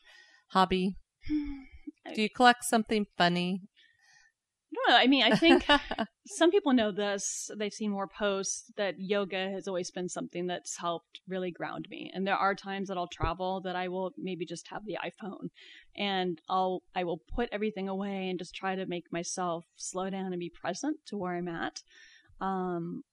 hobby? 0.50 0.94
Do 2.14 2.22
you 2.22 2.30
collect 2.30 2.64
something 2.64 3.04
funny? 3.18 3.62
No, 4.70 4.94
I 4.94 5.06
mean, 5.06 5.22
I 5.22 5.34
think 5.34 5.64
some 6.26 6.50
people 6.50 6.74
know 6.74 6.92
this. 6.92 7.50
They've 7.56 7.72
seen 7.72 7.90
more 7.90 8.06
posts 8.06 8.70
that 8.76 8.96
yoga 8.98 9.50
has 9.50 9.66
always 9.66 9.90
been 9.90 10.08
something 10.08 10.46
that's 10.46 10.76
helped 10.76 11.20
really 11.26 11.50
ground 11.50 11.86
me. 11.90 12.10
And 12.14 12.26
there 12.26 12.36
are 12.36 12.54
times 12.54 12.88
that 12.88 12.98
I'll 12.98 13.08
travel 13.08 13.62
that 13.62 13.76
I 13.76 13.88
will 13.88 14.12
maybe 14.18 14.44
just 14.44 14.68
have 14.68 14.84
the 14.84 14.98
iPhone 15.02 15.48
and 15.96 16.40
I'll 16.50 16.82
I 16.94 17.04
will 17.04 17.22
put 17.34 17.48
everything 17.50 17.88
away 17.88 18.28
and 18.28 18.38
just 18.38 18.54
try 18.54 18.74
to 18.74 18.84
make 18.86 19.10
myself 19.10 19.64
slow 19.76 20.10
down 20.10 20.32
and 20.32 20.40
be 20.40 20.50
present 20.50 20.98
to 21.06 21.16
where 21.16 21.36
I'm 21.36 21.48
at. 21.48 21.82
Um, 22.40 23.04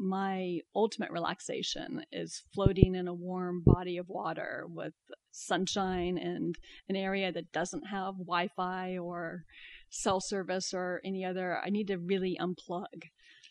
my 0.00 0.60
ultimate 0.74 1.10
relaxation 1.10 2.02
is 2.10 2.42
floating 2.54 2.94
in 2.94 3.06
a 3.06 3.12
warm 3.12 3.62
body 3.66 3.98
of 3.98 4.08
water 4.08 4.64
with 4.66 4.94
sunshine 5.30 6.16
and 6.16 6.56
an 6.88 6.96
area 6.96 7.30
that 7.30 7.52
doesn't 7.52 7.86
have 7.86 8.14
Wi 8.14 8.48
Fi 8.56 8.96
or 8.96 9.44
cell 9.90 10.20
service 10.20 10.72
or 10.72 11.00
any 11.04 11.24
other. 11.24 11.58
I 11.64 11.70
need 11.70 11.88
to 11.88 11.98
really 11.98 12.38
unplug. 12.40 13.04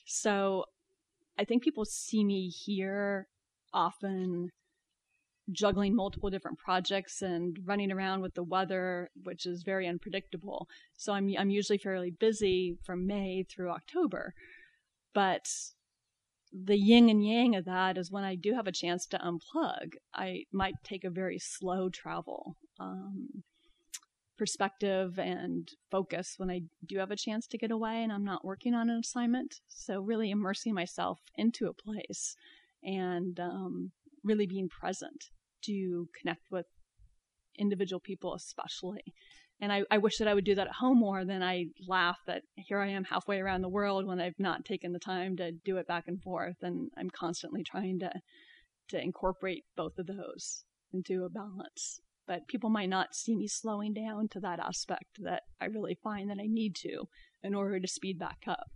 So 0.05 0.65
I 1.37 1.43
think 1.43 1.63
people 1.63 1.85
see 1.85 2.23
me 2.23 2.49
here 2.49 3.27
often 3.73 4.49
juggling 5.51 5.95
multiple 5.95 6.29
different 6.29 6.57
projects 6.57 7.21
and 7.21 7.57
running 7.65 7.91
around 7.91 8.21
with 8.21 8.33
the 8.35 8.43
weather, 8.43 9.09
which 9.23 9.45
is 9.45 9.63
very 9.63 9.87
unpredictable. 9.87 10.67
So 10.95 11.13
I'm 11.13 11.29
I'm 11.37 11.49
usually 11.49 11.77
fairly 11.77 12.11
busy 12.11 12.77
from 12.83 13.07
May 13.07 13.43
through 13.43 13.69
October. 13.69 14.33
But 15.13 15.49
the 16.51 16.77
yin 16.77 17.09
and 17.09 17.25
yang 17.25 17.55
of 17.55 17.65
that 17.65 17.97
is 17.97 18.11
when 18.11 18.23
I 18.23 18.35
do 18.35 18.53
have 18.53 18.67
a 18.67 18.71
chance 18.71 19.05
to 19.07 19.17
unplug, 19.19 19.95
I 20.13 20.45
might 20.51 20.75
take 20.83 21.03
a 21.03 21.09
very 21.09 21.39
slow 21.39 21.89
travel 21.89 22.55
um, 22.79 23.43
perspective 24.39 25.19
and 25.19 25.69
focus 25.91 26.35
when 26.37 26.49
I 26.49 26.61
do 26.87 26.97
have 26.97 27.11
a 27.11 27.15
chance 27.15 27.45
to 27.47 27.57
get 27.57 27.69
away 27.69 28.01
and 28.01 28.11
I'm 28.11 28.23
not 28.23 28.45
working 28.45 28.73
on 28.73 28.89
an 28.89 28.99
assignment. 28.99 29.55
So, 29.67 29.99
really 29.99 30.31
immersing 30.31 30.73
myself 30.73 31.19
into 31.35 31.67
a 31.67 31.73
place 31.73 32.35
and 32.81 33.39
um, 33.39 33.91
really 34.23 34.47
being 34.47 34.69
present 34.69 35.25
to 35.65 36.07
connect 36.19 36.49
with 36.49 36.65
individual 37.57 37.99
people, 37.99 38.33
especially. 38.33 39.03
And 39.61 39.73
I, 39.73 39.83
I 39.91 39.97
wish 39.97 40.17
that 40.17 40.27
I 40.27 40.33
would 40.33 40.45
do 40.45 40.55
that 40.55 40.67
at 40.67 40.73
home 40.73 40.99
more 40.99 41.25
than 41.25 41.43
I 41.43 41.65
laugh 41.85 42.17
that 42.27 42.43
here 42.55 42.79
I 42.79 42.87
am 42.87 43.03
halfway 43.03 43.39
around 43.39 43.61
the 43.61 43.69
world 43.69 44.07
when 44.07 44.21
I've 44.21 44.39
not 44.39 44.63
taken 44.63 44.93
the 44.93 44.99
time 44.99 45.35
to 45.35 45.51
do 45.51 45.75
it 45.75 45.87
back 45.87 46.05
and 46.07 46.21
forth. 46.21 46.55
And 46.61 46.89
I'm 46.97 47.09
constantly 47.09 47.63
trying 47.63 47.99
to, 47.99 48.11
to 48.91 49.01
incorporate 49.01 49.65
both 49.75 49.97
of 49.97 50.07
those 50.07 50.63
into 50.93 51.25
a 51.25 51.29
balance. 51.29 51.99
But 52.29 52.47
people 52.47 52.69
might 52.69 52.89
not 52.89 53.15
see 53.15 53.35
me 53.35 53.47
slowing 53.47 53.91
down 53.91 54.27
to 54.29 54.39
that 54.41 54.59
aspect 54.59 55.17
that 55.23 55.41
I 55.59 55.65
really 55.65 55.97
find 56.03 56.29
that 56.29 56.37
I 56.39 56.45
need 56.45 56.75
to 56.75 57.07
in 57.41 57.55
order 57.55 57.79
to 57.79 57.87
speed 57.87 58.19
back 58.19 58.43
up 58.47 58.67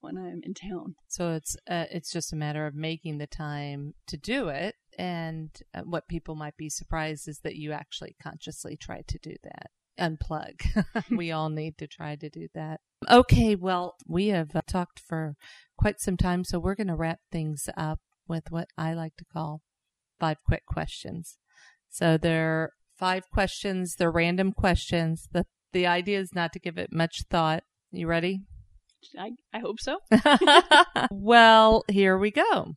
when 0.00 0.18
I'm 0.18 0.42
in 0.42 0.52
town. 0.52 0.94
So 1.08 1.32
it's 1.32 1.56
uh, 1.70 1.86
it's 1.90 2.12
just 2.12 2.34
a 2.34 2.36
matter 2.36 2.66
of 2.66 2.74
making 2.74 3.16
the 3.16 3.26
time 3.26 3.94
to 4.08 4.18
do 4.18 4.48
it, 4.48 4.74
and 4.98 5.48
uh, 5.74 5.80
what 5.84 6.06
people 6.06 6.34
might 6.34 6.58
be 6.58 6.68
surprised 6.68 7.26
is 7.28 7.40
that 7.44 7.56
you 7.56 7.72
actually 7.72 8.14
consciously 8.22 8.76
try 8.76 9.00
to 9.08 9.18
do 9.22 9.36
that 9.42 9.70
unplug. 9.98 10.84
we 11.10 11.32
all 11.32 11.48
need 11.48 11.78
to 11.78 11.86
try 11.86 12.14
to 12.14 12.28
do 12.28 12.48
that. 12.54 12.80
Okay, 13.10 13.54
well, 13.54 13.96
we 14.06 14.28
have 14.28 14.54
uh, 14.54 14.60
talked 14.68 15.00
for 15.00 15.34
quite 15.78 15.98
some 15.98 16.18
time, 16.18 16.44
so 16.44 16.58
we're 16.58 16.74
going 16.74 16.88
to 16.88 16.94
wrap 16.94 17.20
things 17.32 17.70
up 17.74 18.00
with 18.28 18.50
what 18.50 18.68
I 18.76 18.92
like 18.92 19.16
to 19.16 19.24
call 19.24 19.62
five 20.20 20.36
quick 20.46 20.66
questions. 20.66 21.38
So 21.88 22.18
there 22.18 22.72
five 22.98 23.24
questions, 23.30 23.94
they're 23.96 24.10
random 24.10 24.52
questions. 24.52 25.28
The 25.32 25.44
the 25.72 25.86
idea 25.86 26.18
is 26.18 26.34
not 26.34 26.52
to 26.54 26.58
give 26.58 26.78
it 26.78 26.92
much 26.92 27.24
thought. 27.30 27.62
You 27.90 28.06
ready? 28.06 28.40
I, 29.18 29.32
I 29.52 29.60
hope 29.60 29.76
so. 29.80 29.98
well, 31.10 31.84
here 31.88 32.16
we 32.16 32.30
go. 32.30 32.74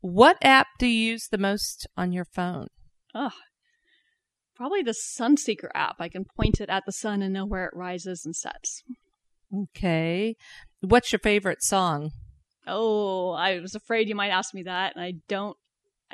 What 0.00 0.38
app 0.42 0.68
do 0.78 0.86
you 0.86 1.12
use 1.12 1.28
the 1.30 1.38
most 1.38 1.86
on 1.96 2.12
your 2.12 2.24
phone? 2.24 2.68
Oh, 3.14 3.30
Probably 4.56 4.82
the 4.82 4.94
Sunseeker 5.18 5.68
app. 5.74 5.96
I 5.98 6.08
can 6.08 6.24
point 6.24 6.60
it 6.60 6.68
at 6.68 6.84
the 6.86 6.92
sun 6.92 7.22
and 7.22 7.32
know 7.32 7.44
where 7.44 7.64
it 7.64 7.74
rises 7.74 8.22
and 8.24 8.36
sets. 8.36 8.84
Okay. 9.52 10.36
What's 10.80 11.12
your 11.12 11.18
favorite 11.18 11.62
song? 11.62 12.10
Oh, 12.66 13.32
I 13.32 13.58
was 13.58 13.74
afraid 13.74 14.08
you 14.08 14.14
might 14.14 14.30
ask 14.30 14.54
me 14.54 14.62
that, 14.62 14.94
and 14.94 15.04
I 15.04 15.14
don't. 15.28 15.56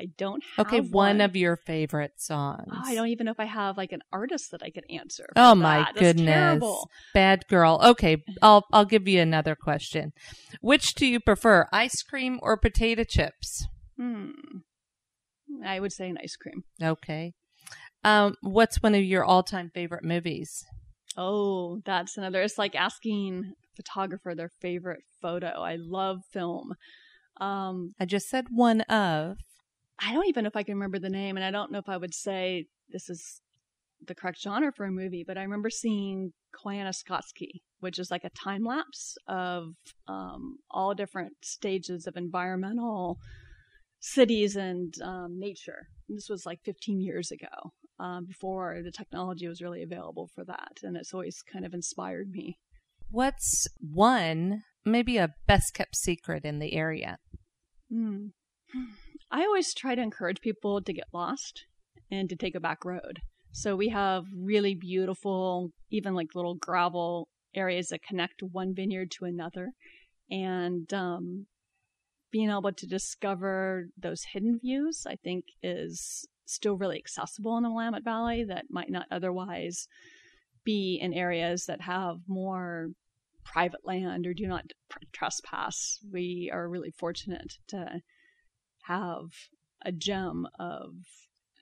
I 0.00 0.06
don't 0.16 0.42
have 0.56 0.66
Okay, 0.66 0.80
one. 0.80 1.18
one. 1.18 1.20
of 1.20 1.36
your 1.36 1.56
favorite 1.56 2.12
songs. 2.16 2.66
Oh, 2.72 2.80
I 2.82 2.94
don't 2.94 3.08
even 3.08 3.26
know 3.26 3.32
if 3.32 3.40
I 3.40 3.44
have 3.44 3.76
like 3.76 3.92
an 3.92 4.00
artist 4.10 4.50
that 4.52 4.62
I 4.62 4.70
could 4.70 4.84
answer. 4.88 5.26
Oh 5.36 5.54
my 5.54 5.92
goodness, 5.94 6.64
bad 7.12 7.46
girl. 7.48 7.78
Okay, 7.84 8.16
I'll 8.40 8.64
I'll 8.72 8.86
give 8.86 9.06
you 9.06 9.20
another 9.20 9.54
question. 9.54 10.12
Which 10.62 10.94
do 10.94 11.06
you 11.06 11.20
prefer, 11.20 11.68
ice 11.70 12.02
cream 12.02 12.38
or 12.40 12.56
potato 12.56 13.04
chips? 13.04 13.66
Hmm. 13.98 14.30
I 15.62 15.80
would 15.80 15.92
say 15.92 16.08
an 16.08 16.16
ice 16.22 16.36
cream. 16.36 16.62
Okay. 16.82 17.34
Um, 18.02 18.36
what's 18.40 18.82
one 18.82 18.94
of 18.94 19.04
your 19.04 19.24
all-time 19.24 19.70
favorite 19.74 20.04
movies? 20.04 20.64
Oh, 21.18 21.82
that's 21.84 22.16
another. 22.16 22.40
It's 22.40 22.56
like 22.56 22.74
asking 22.74 23.52
photographer 23.76 24.34
their 24.34 24.48
favorite 24.60 25.02
photo. 25.20 25.60
I 25.60 25.76
love 25.76 26.20
film. 26.32 26.72
Um, 27.38 27.92
I 28.00 28.06
just 28.06 28.30
said 28.30 28.46
one 28.50 28.80
of. 28.82 29.36
I 30.00 30.12
don't 30.12 30.28
even 30.28 30.44
know 30.44 30.48
if 30.48 30.56
I 30.56 30.62
can 30.62 30.74
remember 30.74 30.98
the 30.98 31.10
name, 31.10 31.36
and 31.36 31.44
I 31.44 31.50
don't 31.50 31.70
know 31.70 31.78
if 31.78 31.88
I 31.88 31.96
would 31.96 32.14
say 32.14 32.66
this 32.88 33.10
is 33.10 33.40
the 34.06 34.14
correct 34.14 34.40
genre 34.40 34.72
for 34.72 34.86
a 34.86 34.90
movie, 34.90 35.24
but 35.26 35.36
I 35.36 35.42
remember 35.42 35.70
seeing 35.70 36.32
Koyaanisqatsi, 36.54 37.60
which 37.80 37.98
is 37.98 38.10
like 38.10 38.24
a 38.24 38.30
time 38.30 38.64
lapse 38.64 39.16
of 39.28 39.74
um, 40.08 40.58
all 40.70 40.94
different 40.94 41.32
stages 41.42 42.06
of 42.06 42.16
environmental 42.16 43.18
cities 44.00 44.56
and 44.56 44.94
um, 45.02 45.38
nature. 45.38 45.88
And 46.08 46.16
this 46.16 46.28
was 46.28 46.46
like 46.46 46.60
15 46.64 47.00
years 47.00 47.30
ago 47.30 47.72
um, 47.98 48.24
before 48.24 48.80
the 48.82 48.90
technology 48.90 49.46
was 49.46 49.60
really 49.60 49.82
available 49.82 50.30
for 50.34 50.44
that. 50.44 50.78
And 50.82 50.96
it's 50.96 51.12
always 51.12 51.42
kind 51.42 51.66
of 51.66 51.74
inspired 51.74 52.30
me. 52.30 52.58
What's 53.10 53.66
one, 53.78 54.62
maybe 54.84 55.18
a 55.18 55.34
best 55.46 55.74
kept 55.74 55.96
secret 55.96 56.44
in 56.44 56.58
the 56.58 56.72
area? 56.72 57.18
Mm. 57.92 58.30
I 59.30 59.42
always 59.42 59.74
try 59.74 59.94
to 59.94 60.02
encourage 60.02 60.40
people 60.40 60.82
to 60.82 60.92
get 60.92 61.06
lost 61.12 61.64
and 62.10 62.28
to 62.28 62.36
take 62.36 62.54
a 62.54 62.60
back 62.60 62.84
road. 62.84 63.20
So 63.52 63.76
we 63.76 63.88
have 63.88 64.24
really 64.34 64.74
beautiful, 64.74 65.70
even 65.90 66.14
like 66.14 66.34
little 66.34 66.54
gravel 66.54 67.28
areas 67.54 67.88
that 67.88 68.02
connect 68.02 68.42
one 68.42 68.74
vineyard 68.74 69.10
to 69.12 69.24
another. 69.24 69.70
And 70.30 70.92
um, 70.92 71.46
being 72.30 72.50
able 72.50 72.72
to 72.72 72.86
discover 72.86 73.86
those 73.96 74.24
hidden 74.32 74.58
views, 74.60 75.04
I 75.06 75.16
think, 75.16 75.44
is 75.62 76.26
still 76.46 76.76
really 76.76 76.98
accessible 76.98 77.56
in 77.56 77.62
the 77.62 77.70
Willamette 77.70 78.04
Valley 78.04 78.44
that 78.44 78.64
might 78.70 78.90
not 78.90 79.06
otherwise 79.10 79.86
be 80.64 80.98
in 81.00 81.14
areas 81.14 81.66
that 81.66 81.82
have 81.82 82.16
more 82.26 82.88
private 83.44 83.80
land 83.84 84.26
or 84.26 84.34
do 84.34 84.46
not 84.46 84.64
trespass. 85.12 85.98
We 86.12 86.50
are 86.52 86.68
really 86.68 86.92
fortunate 86.98 87.54
to 87.68 88.00
have 88.82 89.30
a 89.84 89.92
gem 89.92 90.46
of 90.58 90.94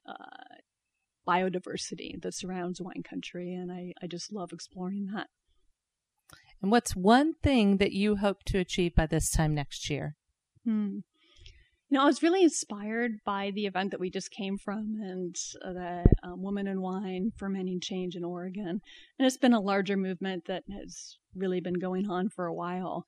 uh, 0.06 0.54
biodiversity 1.26 2.20
that 2.22 2.34
surrounds 2.34 2.80
wine 2.80 3.02
country, 3.08 3.52
and 3.54 3.70
I, 3.70 3.92
I 4.02 4.06
just 4.06 4.32
love 4.32 4.52
exploring 4.52 5.10
that. 5.14 5.28
And 6.60 6.70
what's 6.70 6.96
one 6.96 7.34
thing 7.34 7.76
that 7.76 7.92
you 7.92 8.16
hope 8.16 8.42
to 8.44 8.58
achieve 8.58 8.94
by 8.94 9.06
this 9.06 9.30
time 9.30 9.54
next 9.54 9.88
year? 9.88 10.16
Hmm. 10.64 10.98
You 11.90 11.96
know, 11.96 12.02
I 12.02 12.06
was 12.06 12.22
really 12.22 12.42
inspired 12.42 13.12
by 13.24 13.50
the 13.54 13.64
event 13.64 13.92
that 13.92 14.00
we 14.00 14.10
just 14.10 14.30
came 14.30 14.58
from 14.58 14.96
and 15.00 15.34
uh, 15.64 15.72
the 15.72 16.04
um, 16.22 16.42
Woman 16.42 16.66
in 16.66 16.82
Wine 16.82 17.32
Fermenting 17.36 17.80
Change 17.80 18.14
in 18.14 18.24
Oregon. 18.24 18.82
And 19.18 19.26
it's 19.26 19.38
been 19.38 19.54
a 19.54 19.60
larger 19.60 19.96
movement 19.96 20.44
that 20.48 20.64
has 20.70 21.16
really 21.34 21.60
been 21.60 21.78
going 21.78 22.10
on 22.10 22.28
for 22.28 22.44
a 22.44 22.52
while. 22.52 23.06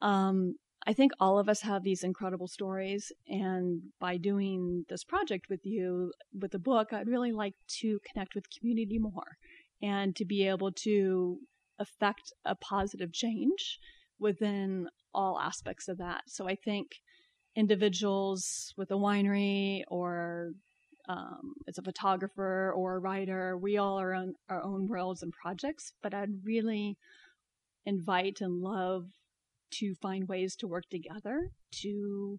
Um, 0.00 0.54
I 0.86 0.92
think 0.92 1.12
all 1.20 1.38
of 1.38 1.48
us 1.48 1.60
have 1.62 1.82
these 1.82 2.02
incredible 2.02 2.48
stories. 2.48 3.12
And 3.28 3.82
by 4.00 4.16
doing 4.16 4.86
this 4.88 5.04
project 5.04 5.46
with 5.50 5.60
you, 5.64 6.12
with 6.38 6.52
the 6.52 6.58
book, 6.58 6.92
I'd 6.92 7.08
really 7.08 7.32
like 7.32 7.54
to 7.80 7.98
connect 8.10 8.34
with 8.34 8.44
community 8.58 8.98
more 8.98 9.36
and 9.82 10.16
to 10.16 10.24
be 10.24 10.46
able 10.46 10.72
to 10.72 11.38
affect 11.78 12.32
a 12.44 12.54
positive 12.54 13.12
change 13.12 13.78
within 14.18 14.88
all 15.14 15.38
aspects 15.38 15.88
of 15.88 15.98
that. 15.98 16.22
So 16.26 16.48
I 16.48 16.54
think 16.54 16.88
individuals 17.56 18.72
with 18.76 18.90
a 18.90 18.94
winery 18.94 19.82
or 19.88 20.52
um, 21.08 21.54
as 21.66 21.78
a 21.78 21.82
photographer 21.82 22.72
or 22.76 22.96
a 22.96 23.00
writer, 23.00 23.56
we 23.56 23.76
all 23.78 23.98
are 23.98 24.14
on 24.14 24.34
our 24.48 24.62
own 24.62 24.86
worlds 24.86 25.22
and 25.22 25.32
projects, 25.32 25.92
but 26.02 26.14
I'd 26.14 26.44
really 26.44 26.96
invite 27.84 28.40
and 28.40 28.60
love 28.60 29.06
to 29.72 29.94
find 29.96 30.28
ways 30.28 30.56
to 30.56 30.68
work 30.68 30.88
together 30.90 31.50
to 31.82 32.38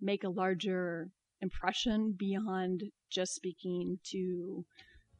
make 0.00 0.24
a 0.24 0.28
larger 0.28 1.10
impression 1.40 2.14
beyond 2.16 2.84
just 3.10 3.34
speaking 3.34 3.98
to 4.04 4.64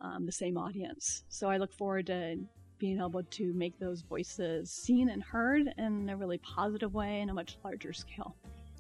um, 0.01 0.26
the 0.26 0.32
same 0.32 0.57
audience. 0.57 1.24
So 1.28 1.49
I 1.49 1.57
look 1.57 1.72
forward 1.72 2.07
to 2.07 2.39
being 2.78 2.99
able 2.99 3.22
to 3.22 3.53
make 3.55 3.78
those 3.78 4.03
voices 4.03 4.70
seen 4.70 5.09
and 5.09 5.22
heard 5.22 5.72
in 5.78 6.09
a 6.11 6.16
really 6.16 6.39
positive 6.39 6.93
way 6.93 7.20
in 7.20 7.30
a 7.30 7.35
much 7.35 7.57
larger 7.64 7.93
scale. 7.93 8.37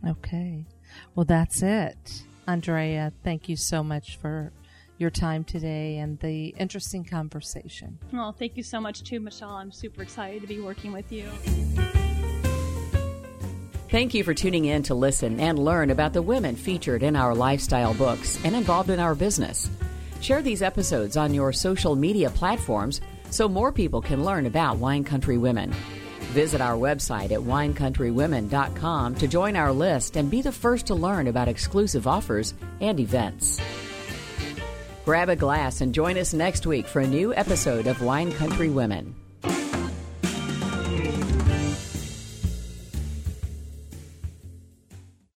Okay. 0.06 0.66
Well, 1.14 1.24
that's 1.24 1.62
it. 1.62 2.24
Andrea, 2.46 3.12
thank 3.22 3.48
you 3.48 3.56
so 3.56 3.82
much 3.82 4.16
for 4.16 4.52
your 4.98 5.10
time 5.10 5.44
today 5.44 5.96
and 5.98 6.18
the 6.20 6.48
interesting 6.58 7.04
conversation. 7.04 7.98
Well, 8.12 8.32
thank 8.32 8.56
you 8.56 8.62
so 8.62 8.80
much 8.80 9.02
too, 9.02 9.20
Michelle. 9.20 9.50
I'm 9.50 9.72
super 9.72 10.02
excited 10.02 10.42
to 10.42 10.48
be 10.48 10.60
working 10.60 10.92
with 10.92 11.10
you. 11.10 11.30
Thank 13.94 14.12
you 14.12 14.24
for 14.24 14.34
tuning 14.34 14.64
in 14.64 14.82
to 14.84 14.94
listen 14.96 15.38
and 15.38 15.56
learn 15.56 15.90
about 15.90 16.12
the 16.12 16.20
women 16.20 16.56
featured 16.56 17.04
in 17.04 17.14
our 17.14 17.32
lifestyle 17.32 17.94
books 17.94 18.44
and 18.44 18.56
involved 18.56 18.90
in 18.90 18.98
our 18.98 19.14
business. 19.14 19.70
Share 20.20 20.42
these 20.42 20.62
episodes 20.62 21.16
on 21.16 21.32
your 21.32 21.52
social 21.52 21.94
media 21.94 22.28
platforms 22.28 23.00
so 23.30 23.48
more 23.48 23.70
people 23.70 24.02
can 24.02 24.24
learn 24.24 24.46
about 24.46 24.78
wine 24.78 25.04
country 25.04 25.38
women. 25.38 25.72
Visit 26.32 26.60
our 26.60 26.76
website 26.76 27.30
at 27.30 27.38
winecountrywomen.com 27.38 29.14
to 29.14 29.28
join 29.28 29.54
our 29.54 29.72
list 29.72 30.16
and 30.16 30.28
be 30.28 30.42
the 30.42 30.50
first 30.50 30.86
to 30.86 30.96
learn 30.96 31.28
about 31.28 31.46
exclusive 31.46 32.08
offers 32.08 32.54
and 32.80 32.98
events. 32.98 33.60
Grab 35.04 35.28
a 35.28 35.36
glass 35.36 35.82
and 35.82 35.94
join 35.94 36.18
us 36.18 36.34
next 36.34 36.66
week 36.66 36.88
for 36.88 36.98
a 36.98 37.06
new 37.06 37.32
episode 37.32 37.86
of 37.86 38.02
Wine 38.02 38.32
Country 38.32 38.70
Women. 38.70 39.14